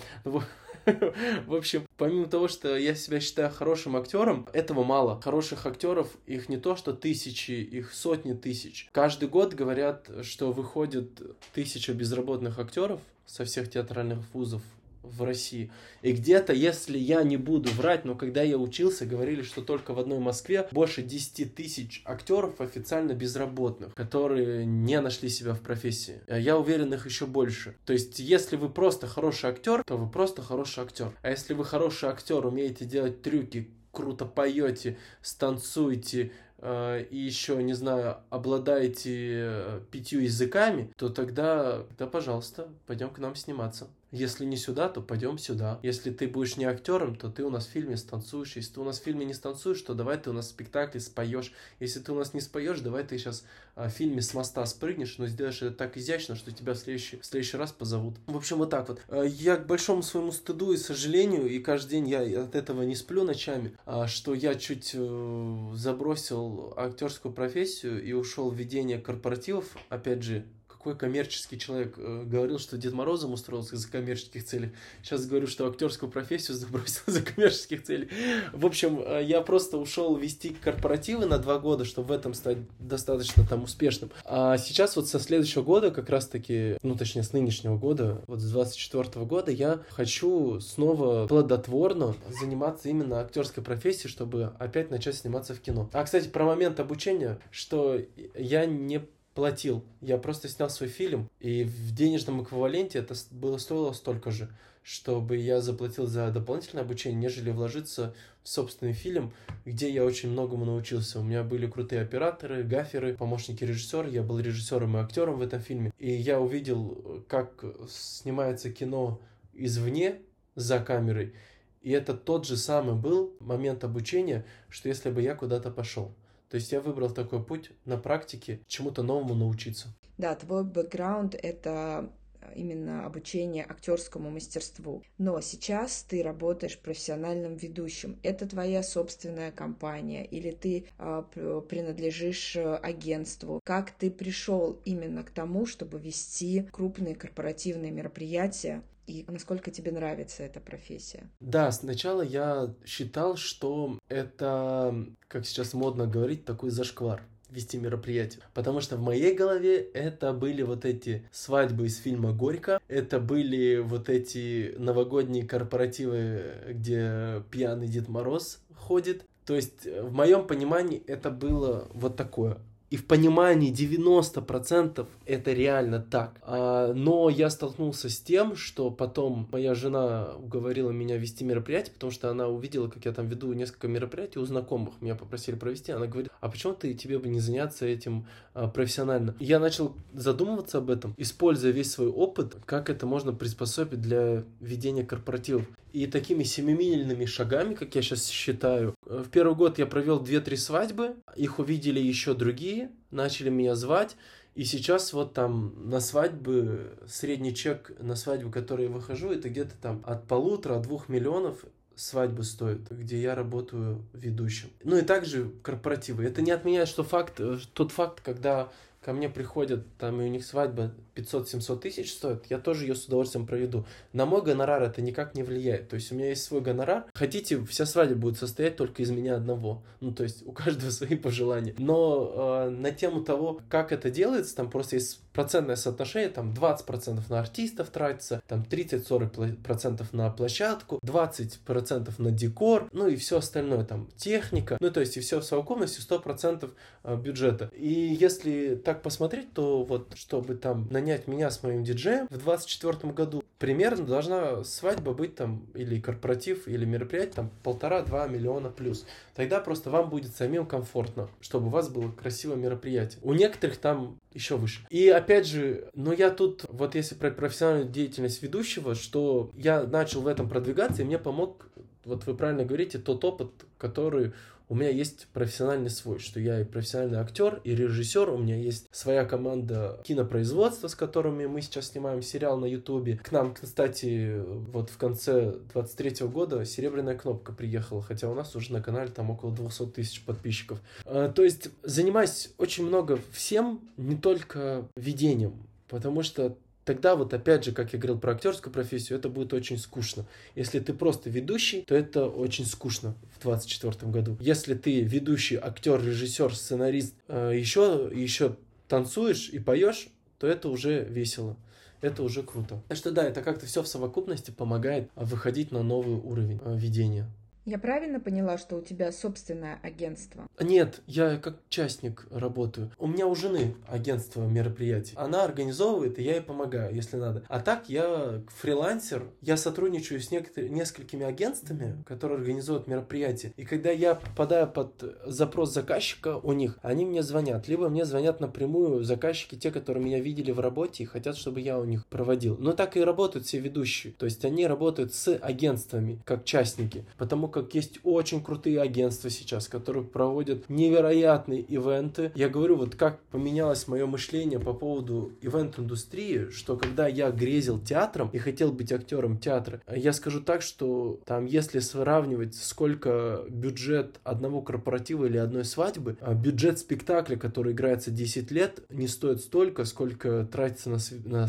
В 1.47 1.55
общем, 1.55 1.87
помимо 1.97 2.27
того, 2.27 2.49
что 2.49 2.77
я 2.77 2.95
себя 2.95 3.21
считаю 3.21 3.51
хорошим 3.51 3.97
актером, 3.97 4.47
этого 4.53 4.85
мало. 4.85 5.21
Хороших 5.21 5.67
актеров, 5.67 6.09
их 6.27 6.49
не 6.49 6.57
то, 6.57 6.77
что 6.77 6.93
тысячи, 6.93 7.53
их 7.53 7.93
сотни 7.93 8.35
тысяч. 8.35 8.89
Каждый 8.93 9.29
год 9.29 9.55
говорят, 9.55 10.11
что 10.23 10.53
выходит 10.53 11.21
тысяча 11.53 11.93
безработных 11.93 12.59
актеров 12.59 13.01
со 13.27 13.45
всех 13.45 13.71
театральных 13.71 14.19
вузов 14.33 14.63
в 15.05 15.23
России. 15.23 15.71
И 16.03 16.12
где-то, 16.12 16.53
если 16.53 16.99
я 16.99 17.23
не 17.23 17.37
буду 17.37 17.71
врать, 17.71 18.05
но 18.05 18.15
когда 18.15 18.43
я 18.43 18.59
учился, 18.59 19.06
говорили, 19.06 19.43
что 19.43 19.62
только 19.62 19.95
в 19.95 19.99
одной 19.99 20.19
Москве 20.19 20.69
больше 20.73 21.03
10 21.03 21.55
тысяч 21.55 22.03
актеров 22.05 22.61
официально 22.61 23.12
безработных, 23.12 23.95
которые 23.95 24.67
не 24.67 25.01
нашли 25.01 25.29
себя 25.29 25.55
в 25.55 25.61
профессии. 25.61 26.21
А 26.27 26.39
я 26.39 26.59
уверен, 26.59 26.93
их 26.95 27.06
еще 27.06 27.27
больше. 27.27 27.77
То 27.85 27.93
есть, 27.93 28.19
если 28.19 28.56
вы 28.56 28.69
просто 28.69 29.06
хороший 29.06 29.51
актер, 29.51 29.85
то 29.85 29.97
вы 29.97 30.11
просто 30.11 30.43
хороший 30.43 30.85
актер. 30.85 31.12
А 31.23 31.31
если 31.31 31.55
вы 31.55 31.65
хороший 31.65 32.09
актер, 32.09 32.45
умеете 32.45 32.85
делать 32.85 33.23
трюки, 33.23 33.69
круто 33.95 34.27
поете, 34.27 34.99
станцуете, 35.23 36.33
э, 36.59 37.05
и 37.11 37.17
еще, 37.17 37.62
не 37.62 37.75
знаю, 37.75 38.19
обладаете 38.31 39.11
э, 39.12 39.81
пятью 39.91 40.21
языками, 40.21 40.93
то 40.97 41.09
тогда, 41.09 41.85
да, 41.99 42.06
пожалуйста, 42.06 42.69
пойдем 42.87 43.11
к 43.11 43.19
нам 43.19 43.35
сниматься. 43.35 43.89
Если 44.15 44.45
не 44.45 44.57
сюда, 44.57 44.89
то 44.89 45.01
пойдем 45.01 45.39
сюда. 45.39 45.81
Если 45.83 46.13
ты 46.13 46.29
будешь 46.29 46.57
не 46.57 46.67
актером, 46.67 47.17
то 47.17 47.29
ты 47.29 47.43
у 47.43 47.51
нас 47.51 47.67
в 47.67 47.71
фильме 47.71 47.97
станцуешь. 47.97 48.55
Если 48.55 48.75
ты 48.75 48.81
у 48.81 48.85
нас 48.85 49.01
в 49.01 49.03
фильме 49.03 49.25
не 49.25 49.35
станцуешь, 49.35 49.83
то 49.83 49.93
давай 49.93 50.19
ты 50.19 50.31
у 50.31 50.33
нас 50.33 50.47
в 50.47 50.51
спектакле 50.51 51.01
споешь. 51.01 51.53
Если 51.81 51.99
ты 51.99 52.13
у 52.13 52.15
нас 52.15 52.33
не 52.33 52.41
споешь, 52.41 52.79
давай 52.79 53.03
ты 53.03 53.19
сейчас 53.19 53.45
а, 53.75 53.89
в 53.89 53.93
фильме 53.93 54.23
с 54.23 54.33
моста 54.33 54.65
спрыгнешь, 54.67 55.19
но 55.19 55.27
сделаешь 55.27 55.63
это 55.63 55.75
так 55.75 55.97
изящно, 55.97 56.37
что 56.37 56.53
тебя 56.53 56.75
в 56.75 56.77
следующий, 56.77 57.19
в 57.19 57.27
следующий 57.27 57.57
раз 57.57 57.73
позовут. 57.73 58.15
В 58.29 58.37
общем, 58.37 58.59
вот 58.59 58.71
так 58.71 58.89
вот. 58.89 59.01
А, 59.09 59.25
я 59.25 59.57
к 59.57 59.67
большому 59.67 60.05
своему 60.05 60.31
стыду 60.31 60.73
и 60.73 60.77
сожалению, 60.77 61.49
и 61.49 61.59
каждый 61.59 61.91
день 61.91 62.09
я 62.09 62.45
от 62.45 62.55
этого 62.55 62.83
не 62.83 62.95
сплю 62.95 63.25
ночами, 63.25 63.77
а, 63.85 64.07
что 64.07 64.33
я 64.33 64.55
чуть 64.55 64.93
э, 64.95 65.71
забросил 65.75 66.73
актерскую 66.77 67.35
профессию 67.35 68.01
и 68.01 68.13
ушел 68.13 68.51
в 68.51 68.55
ведение 68.55 68.99
корпоративов, 68.99 69.77
опять 69.89 70.23
же, 70.23 70.47
какой 70.85 70.99
коммерческий 70.99 71.59
человек 71.59 71.95
э, 71.97 72.25
говорил, 72.27 72.59
что 72.59 72.77
Дед 72.77 72.93
Морозом 72.93 73.33
устроился 73.33 73.77
из-за 73.77 73.91
коммерческих 73.91 74.45
целей. 74.45 74.73
Сейчас 75.03 75.25
говорю, 75.25 75.47
что 75.47 75.67
актерскую 75.67 76.13
профессию 76.13 76.55
забросил 76.59 77.01
из-за 77.07 77.23
коммерческих 77.23 77.83
целей. 77.83 78.11
В 78.53 78.67
общем, 78.67 79.01
э, 79.03 79.25
я 79.25 79.41
просто 79.41 79.79
ушел 79.79 80.15
вести 80.15 80.51
корпоративы 80.51 81.25
на 81.25 81.39
два 81.39 81.59
года, 81.59 81.87
чтобы 81.87 82.09
в 82.09 82.13
этом 82.13 82.35
стать 82.35 82.59
достаточно 82.79 83.47
там 83.47 83.63
успешным. 83.63 84.11
А 84.27 84.59
сейчас 84.59 84.95
вот 84.97 85.09
со 85.09 85.19
следующего 85.19 85.63
года, 85.63 85.91
как 85.91 86.11
раз-таки, 86.11 86.77
ну 86.83 86.97
точнее 86.97 87.23
с 87.23 87.33
нынешнего 87.33 87.79
года, 87.79 88.23
вот 88.27 88.41
с 88.41 88.51
24 88.51 89.25
года, 89.25 89.51
я 89.53 89.81
хочу 89.89 90.61
снова 90.61 91.27
плодотворно 91.27 92.15
заниматься 92.29 92.91
именно 92.91 93.21
актерской 93.21 93.65
профессией, 93.65 94.11
чтобы 94.11 94.53
опять 94.59 94.91
начать 94.91 95.15
сниматься 95.15 95.55
в 95.55 95.61
кино. 95.61 95.89
А, 95.95 96.05
кстати, 96.05 96.29
про 96.29 96.45
момент 96.45 96.79
обучения, 96.79 97.39
что 97.51 97.99
я 98.35 98.67
не 98.67 99.01
платил. 99.35 99.85
Я 100.01 100.19
просто 100.19 100.49
снял 100.49 100.71
свой 100.71 100.89
фильм, 100.89 101.29
и 101.41 101.65
в 101.65 101.95
денежном 101.95 102.43
эквиваленте 102.43 102.99
это 102.99 103.15
было 103.31 103.59
стоило 103.59 103.93
столько 103.93 104.31
же, 104.31 104.49
чтобы 104.83 105.37
я 105.37 105.61
заплатил 105.61 106.07
за 106.07 106.31
дополнительное 106.31 106.85
обучение, 106.85 107.19
нежели 107.19 107.51
вложиться 107.51 108.15
в 108.43 108.49
собственный 108.49 108.93
фильм, 108.93 109.33
где 109.65 109.91
я 109.91 110.05
очень 110.05 110.31
многому 110.31 110.65
научился. 110.65 111.21
У 111.21 111.23
меня 111.23 111.43
были 111.43 111.67
крутые 111.67 112.03
операторы, 112.03 112.63
гаферы, 112.63 113.15
помощники 113.15 113.65
режиссера, 113.65 114.07
я 114.07 114.23
был 114.23 114.39
режиссером 114.39 114.97
и 114.97 115.01
актером 115.01 115.39
в 115.39 115.43
этом 115.43 115.61
фильме. 115.61 115.93
И 115.99 116.11
я 116.11 116.41
увидел, 116.41 117.25
как 117.29 117.65
снимается 117.89 118.71
кино 118.71 119.21
извне, 119.55 120.21
за 120.55 120.79
камерой, 120.79 121.35
и 121.83 121.91
это 121.91 122.15
тот 122.15 122.47
же 122.47 122.57
самый 122.57 122.95
был 122.95 123.37
момент 123.41 123.85
обучения, 123.85 124.45
что 124.69 124.89
если 124.89 125.11
бы 125.11 125.21
я 125.21 125.35
куда-то 125.35 125.71
пошел. 125.71 126.15
То 126.49 126.56
есть 126.56 126.73
я 126.73 126.81
выбрал 126.81 127.11
такой 127.11 127.43
путь 127.43 127.70
на 127.85 127.96
практике 127.96 128.61
чему-то 128.67 129.02
новому 129.02 129.35
научиться. 129.35 129.88
Да, 130.19 130.35
твой 130.35 130.64
бэкграунд— 130.64 131.35
это 131.43 132.11
именно 132.55 133.05
обучение 133.05 133.65
актерскому 133.65 134.31
мастерству. 134.31 135.03
Но 135.19 135.41
сейчас 135.41 136.03
ты 136.03 136.23
работаешь 136.23 136.79
профессиональным 136.79 137.56
ведущим. 137.56 138.19
Это 138.23 138.49
твоя 138.49 138.83
собственная 138.83 139.53
компания 139.53 140.25
или 140.25 140.51
ты 140.51 140.87
э, 140.99 141.23
принадлежишь 141.69 142.56
агентству. 142.56 143.61
Как 143.65 143.91
ты 143.91 144.11
пришел 144.11 144.81
именно 144.85 145.23
к 145.23 145.31
тому, 145.31 145.67
чтобы 145.67 145.99
вести 145.99 146.69
крупные 146.73 147.15
корпоративные 147.15 147.91
мероприятия 147.91 148.83
и 149.06 149.25
насколько 149.29 149.71
тебе 149.71 149.93
нравится 149.93 150.43
эта 150.43 150.61
профессия? 150.61 151.29
Да, 151.41 151.70
сначала 151.73 152.23
я 152.23 152.75
считал, 152.87 153.37
что 153.37 153.99
это, 154.08 155.06
как 155.29 155.46
сейчас 155.46 155.75
модно 155.75 156.06
говорить, 156.06 156.44
такой 156.44 156.70
зашквар 156.70 157.23
вести 157.55 157.79
мероприятие. 157.79 158.43
Потому 158.53 158.81
что 158.81 158.96
в 158.96 159.01
моей 159.01 159.34
голове 159.34 159.79
это 159.79 160.32
были 160.32 160.63
вот 160.63 160.84
эти 160.84 161.27
свадьбы 161.31 161.87
из 161.87 161.96
фильма 161.99 162.32
«Горько», 162.32 162.81
это 162.89 163.20
были 163.20 163.79
вот 163.79 164.08
эти 164.08 164.75
новогодние 164.79 165.46
корпоративы, 165.46 166.43
где 166.70 167.43
пьяный 167.51 167.89
Дед 167.89 168.08
Мороз 168.08 168.61
ходит. 168.77 169.25
То 169.46 169.55
есть 169.55 169.87
в 169.87 170.13
моем 170.13 170.46
понимании 170.46 171.03
это 171.06 171.31
было 171.31 171.89
вот 171.93 172.17
такое. 172.17 172.58
И 172.91 172.96
в 172.96 173.06
понимании 173.06 173.72
90% 173.72 175.06
это 175.26 175.53
реально 175.53 176.00
так. 176.00 176.41
А, 176.43 176.93
но 176.93 177.29
я 177.29 177.50
столкнулся 177.50 178.08
с 178.08 178.20
тем, 178.20 178.56
что 178.56 178.91
потом 178.91 179.48
моя 179.50 179.74
жена 179.74 180.34
уговорила 180.38 180.91
меня 180.91 181.17
вести 181.17 181.44
мероприятие, 181.44 181.94
потому 181.94 182.12
что 182.12 182.31
она 182.31 182.46
увидела, 182.46 182.88
как 182.88 183.05
я 183.05 183.12
там 183.12 183.26
веду 183.26 183.53
несколько 183.53 183.88
мероприятий 183.88 184.38
у 184.38 184.44
знакомых. 184.44 184.94
Меня 185.00 185.14
попросили 185.14 185.56
провести. 185.56 185.93
Она 185.93 186.06
говорит, 186.06 186.31
а 186.41 186.48
почему 186.48 186.74
ты 186.74 186.94
тебе 186.94 187.19
бы 187.19 187.29
не 187.29 187.41
заняться 187.41 187.86
этим 187.86 188.26
а, 188.53 188.69
профессионально? 188.69 189.34
Я 189.41 189.58
начал 189.58 189.96
задумываться 190.12 190.79
об 190.79 190.91
этом, 190.91 191.14
используя 191.17 191.72
весь 191.72 191.91
свой 191.91 192.08
опыт, 192.08 192.56
как 192.64 192.91
это 192.91 193.06
можно 193.06 193.32
приспособить 193.32 194.00
для 194.00 194.44
ведения 194.60 195.05
корпоративов. 195.05 195.67
И 195.94 196.08
такими 196.08 196.43
семимильными 196.43 197.24
шагами, 197.24 197.74
как 197.74 197.94
я 197.94 198.03
сейчас 198.03 198.27
считаю, 198.27 198.96
в 199.05 199.29
первый 199.29 199.55
год 199.55 199.79
я 199.79 199.86
провел 199.86 200.20
2-3 200.20 200.56
свадьбы, 200.56 201.15
их 201.36 201.60
увидели 201.60 202.01
еще 202.01 202.34
другие, 202.34 202.91
начали 203.13 203.48
меня 203.48 203.77
звать, 203.77 204.17
и 204.56 204.65
сейчас 204.65 205.13
вот 205.13 205.34
там 205.34 205.89
на 205.89 206.01
свадьбы, 206.01 206.98
средний 207.06 207.55
чек 207.55 207.93
на 208.01 208.17
свадьбу, 208.17 208.51
который 208.51 208.86
я 208.86 208.91
выхожу, 208.91 209.31
это 209.31 209.48
где-то 209.48 209.77
там 209.81 210.03
от 210.05 210.27
полутора, 210.27 210.81
двух 210.81 211.08
миллионов 211.08 211.65
свадьбы 211.94 212.43
стоит, 212.43 212.91
где 212.91 213.22
я 213.22 213.36
работаю 213.36 214.05
ведущим. 214.13 214.70
Ну 214.82 214.98
и 214.98 215.03
также 215.03 215.53
корпоративы. 215.63 216.24
Это 216.24 216.43
не 216.43 216.51
отменяет, 216.51 216.89
что 216.89 217.05
факт, 217.05 217.41
тот 217.72 217.93
факт, 217.93 218.20
когда 218.20 218.69
ко 219.05 219.13
мне 219.13 219.29
приходят, 219.29 219.84
там, 219.99 220.20
и 220.23 220.25
у 220.25 220.29
них 220.29 220.46
свадьба 220.46 220.93
500-700 221.15 221.79
тысяч 221.79 222.13
стоит, 222.13 222.46
я 222.49 222.58
тоже 222.58 222.87
ее 222.87 222.94
с 222.94 223.05
удовольствием 223.05 223.46
проведу. 223.46 223.87
На 224.13 224.25
мой 224.25 224.43
гонорар 224.43 224.82
это 224.82 225.03
никак 225.03 225.34
не 225.34 225.43
влияет. 225.43 225.89
То 225.91 225.96
есть 225.96 226.11
у 226.11 226.15
меня 226.15 226.31
есть 226.31 226.43
свой 226.43 226.63
гонорар. 226.63 227.05
Хотите, 227.15 227.63
вся 227.67 227.84
свадьба 227.84 228.17
будет 228.17 228.39
состоять 228.39 228.77
только 228.77 229.03
из 229.03 229.11
меня 229.11 229.37
одного. 229.37 229.82
Ну, 230.01 230.13
то 230.13 230.23
есть 230.23 230.46
у 230.46 230.53
каждого 230.53 230.91
свои 230.91 231.17
пожелания. 231.17 231.75
Но 231.79 232.67
э, 232.67 232.70
на 232.70 232.91
тему 232.93 233.23
того, 233.23 233.61
как 233.69 233.93
это 233.93 234.11
делается, 234.11 234.56
там 234.56 234.70
просто 234.70 234.96
есть 234.96 235.20
процентное 235.34 235.77
соотношение, 235.77 236.31
там 236.31 236.53
20% 236.53 237.20
на 237.29 237.41
артистов 237.41 237.91
тратится, 237.91 238.41
там 238.46 238.63
30-40% 238.63 240.06
на 240.13 240.31
площадку, 240.31 241.01
20% 241.05 242.13
на 242.19 242.31
декор, 242.31 242.89
ну 242.93 243.08
и 243.08 243.17
все 243.17 243.39
остальное, 243.39 243.84
там 243.84 244.08
техника, 244.17 244.79
ну 244.81 244.91
то 244.91 245.01
есть 245.01 245.17
и 245.17 245.20
все 245.20 245.41
в 245.41 245.44
совокупности 245.44 246.01
100% 246.01 246.70
э, 247.03 247.17
бюджета. 247.17 247.69
И 247.75 247.93
если 247.93 248.77
так 248.77 248.94
посмотреть, 249.03 249.53
то 249.53 249.82
вот 249.84 250.13
чтобы 250.17 250.55
там 250.55 250.89
нанять 250.91 251.27
меня 251.27 251.51
с 251.51 251.63
моим 251.63 251.84
диджеем 251.84 252.27
в 252.27 252.39
2024 252.39 253.13
году, 253.13 253.44
примерно 253.58 254.05
должна 254.05 254.65
свадьба 254.65 255.13
быть 255.13 255.36
там 255.36 255.67
или 255.74 256.01
корпоратив, 256.01 256.69
или 256.69 256.84
мероприятие 256.84 257.34
там 257.34 257.51
полтора-два 257.63 258.27
миллиона 258.27 258.70
плюс. 258.70 259.06
Тогда 259.34 259.60
просто 259.60 259.91
вам 259.91 260.10
будет 260.10 260.34
самим 260.34 260.67
комфортно, 260.67 261.29
чтобы 261.41 261.69
у 261.69 261.70
вас 261.70 261.89
было 261.89 262.10
красивое 262.10 262.56
мероприятие. 262.56 263.20
У 263.22 263.32
некоторых 263.32 263.79
там 263.79 264.19
еще 264.32 264.56
выше. 264.56 264.86
И 264.91 265.08
опять 265.08 265.46
же, 265.46 265.89
но 265.94 266.13
я 266.13 266.31
тут, 266.31 266.65
вот 266.69 266.94
если 266.94 267.15
про 267.15 267.31
профессиональную 267.31 267.89
деятельность 267.89 268.43
ведущего, 268.43 268.94
что 268.94 269.51
я 269.55 269.84
начал 269.84 270.20
в 270.20 270.27
этом 270.27 270.48
продвигаться, 270.48 271.03
и 271.03 271.05
мне 271.05 271.19
помог, 271.19 271.69
вот 272.05 272.27
вы 272.27 272.34
правильно 272.34 272.65
говорите, 272.65 272.98
тот 272.98 273.24
опыт, 273.24 273.51
который 273.79 274.32
у 274.69 274.75
меня 274.75 274.91
есть 274.91 275.27
профессиональный 275.33 275.91
свой, 275.91 276.19
что 276.19 276.41
я 276.41 276.61
и 276.61 276.65
профессиональный 276.65 277.19
актер, 277.19 277.61
и 277.65 277.75
режиссер, 277.75 278.31
у 278.31 278.39
меня 278.39 278.56
есть 278.56 278.87
своя 278.91 279.25
команда 279.25 280.01
кинопроизводства, 280.05 280.89
с 280.89 280.94
которыми 280.94 281.47
мы 281.47 281.61
сейчас 281.61 281.89
снимаем 281.89 282.23
сериал 282.23 282.59
на 282.59 282.67
ютубе. 282.67 283.17
К 283.19 283.31
нам, 283.33 283.55
кстати, 283.55 284.41
вот 284.73 284.91
в 284.91 284.97
конце 284.97 285.55
23 285.73 286.27
года 286.29 286.65
серебряная 286.65 287.17
кнопка 287.17 287.53
приехала, 287.53 288.03
хотя 288.03 288.31
у 288.31 288.35
нас 288.35 288.56
уже 288.56 288.73
на 288.73 288.83
канале 288.83 289.11
там 289.11 289.31
около 289.31 289.53
200 289.53 289.87
тысяч 289.87 290.25
подписчиков. 290.25 290.81
А, 291.05 291.31
то 291.31 291.44
есть 291.44 291.69
занимаюсь 291.83 292.53
очень 292.59 292.87
много 292.87 293.19
всем, 293.33 293.81
не 293.97 294.17
только 294.17 294.89
ведением, 294.97 295.67
потому 295.89 296.23
что 296.23 296.56
тогда 296.84 297.17
вот 297.17 297.34
опять 297.34 297.64
же, 297.64 297.72
как 297.72 297.93
я 297.93 297.98
говорил 297.98 298.19
про 298.19 298.32
актерскую 298.32 298.72
профессию, 298.72 299.19
это 299.19 299.29
будет 299.29 299.53
очень 299.53 299.79
скучно. 299.79 300.26
Если 300.55 300.81
ты 300.81 300.93
просто 300.93 301.31
ведущий, 301.31 301.82
то 301.82 301.94
это 301.94 302.26
очень 302.26 302.67
скучно 302.67 303.14
в 303.36 303.43
2024 303.43 304.10
году. 304.10 304.36
Если 304.41 304.74
ты 304.74 305.03
ведущий, 305.03 305.56
актер, 305.56 306.03
режиссер, 306.05 306.55
сценарист, 306.55 307.14
еще, 307.29 308.10
э, 308.10 308.14
еще 308.14 308.56
танцуешь 308.88 309.48
и 309.50 309.58
поешь, 309.58 310.08
то 310.38 310.46
это 310.46 310.69
уже 310.69 311.05
весело. 311.05 311.56
Это 312.00 312.22
уже 312.22 312.43
круто. 312.43 312.82
Так 312.88 312.98
что 312.98 313.12
да, 313.12 313.24
это 313.24 313.41
как-то 313.41 313.64
все 313.64 313.82
в 313.82 313.88
совокупности 313.88 314.50
помогает 314.50 315.08
выходить 315.14 315.72
на 315.72 315.82
новый 315.82 316.17
уровень 316.17 316.60
э, 316.62 316.76
ведения. 316.76 317.26
Я 317.67 317.79
правильно 317.79 318.21
поняла, 318.21 318.59
что 318.59 318.77
у 318.77 318.83
тебя 318.83 319.11
собственное 319.11 319.79
агентство? 319.83 320.47
Нет, 320.61 321.01
я 321.06 321.39
как 321.39 321.56
частник 321.71 322.27
работаю. 322.31 322.91
У 322.99 323.06
меня 323.06 323.27
у 323.27 323.35
жены 323.35 323.75
агентство 323.89 324.43
мероприятий. 324.47 325.15
Она 325.17 325.44
организовывает, 325.44 326.19
и 326.19 326.23
я 326.23 326.35
ей 326.35 326.41
помогаю, 326.43 326.94
если 326.94 327.17
надо. 327.17 327.43
А 327.49 327.61
так 327.61 327.89
я 327.89 328.43
фрилансер, 328.49 329.25
я 329.41 329.56
сотрудничаю 329.56 330.21
с 330.21 330.31
некотор- 330.31 330.69
несколькими 330.69 331.25
агентствами, 331.25 332.03
которые 332.06 332.37
организуют 332.37 332.87
мероприятия. 332.87 333.55
И 333.56 333.65
когда 333.65 333.91
я 333.91 334.15
попадаю 334.15 334.69
под 334.71 335.03
запрос 335.25 335.73
заказчика 335.73 336.37
у 336.37 336.53
них, 336.53 336.79
они 336.83 337.06
мне 337.06 337.23
звонят. 337.23 337.67
Либо 337.67 337.89
мне 337.89 338.05
звонят 338.05 338.41
напрямую 338.41 339.05
заказчики, 339.05 339.55
те, 339.55 339.71
которые 339.71 340.05
меня 340.05 340.21
видели 340.21 340.51
в 340.51 340.61
работе 340.61 341.05
и 341.05 341.06
хотят, 341.06 341.39
чтобы 341.39 341.63
я 341.63 341.79
у 341.79 341.85
них 341.85 342.05
проводил. 342.09 342.59
Но 342.59 342.75
так 342.75 342.99
и 342.99 343.01
работают 343.01 343.47
все 343.47 343.59
ведущие. 343.59 344.13
То 344.13 344.27
есть 344.27 344.44
они 344.44 344.67
работают 344.67 345.15
с 345.15 345.35
агентствами, 345.35 346.21
как 346.27 346.44
частники. 346.44 347.06
Потому 347.17 347.54
как 347.55 347.73
есть 347.75 348.01
очень 348.03 348.43
крутые 348.43 348.81
агентства 348.81 349.31
сейчас, 349.31 349.69
которые 349.69 350.05
проводят 350.05 350.69
невероятные 350.69 351.61
ивенты. 351.61 352.32
Я 352.34 352.49
говорю, 352.49 352.77
вот 352.77 352.96
как 352.96 353.20
поменялось 353.27 353.87
мое 353.87 354.06
мышление 354.06 354.58
по 354.58 354.75
поводу 354.75 355.32
ивент-индустрии, 355.41 356.51
что 356.51 356.77
когда 356.77 357.06
я 357.06 357.31
грезил 357.31 357.79
театром 357.79 358.29
и 358.32 358.39
хотел 358.39 358.73
быть 358.73 358.91
актером 358.93 359.39
театра, 359.39 359.81
я 359.87 360.13
скажу 360.13 360.41
так, 360.41 360.63
что 360.63 361.20
там, 361.25 361.46
если 361.46 361.79
сравнивать, 361.79 362.56
сколько 362.56 363.44
бюджет 363.49 364.19
одного 364.25 364.61
корпоратива 364.61 365.27
или 365.27 365.39
одной 365.39 365.65
свадьбы, 365.65 366.19
а 366.20 366.34
бюджет 366.34 366.81
спектакля, 366.81 367.37
который 367.37 367.73
играется 367.73 368.11
10 368.11 368.51
лет, 368.51 368.82
не 368.91 369.06
стоит 369.06 369.41
столько, 369.41 369.84
сколько 369.84 370.44
тратится 370.51 370.91
на, 370.91 370.99
на 371.25 371.49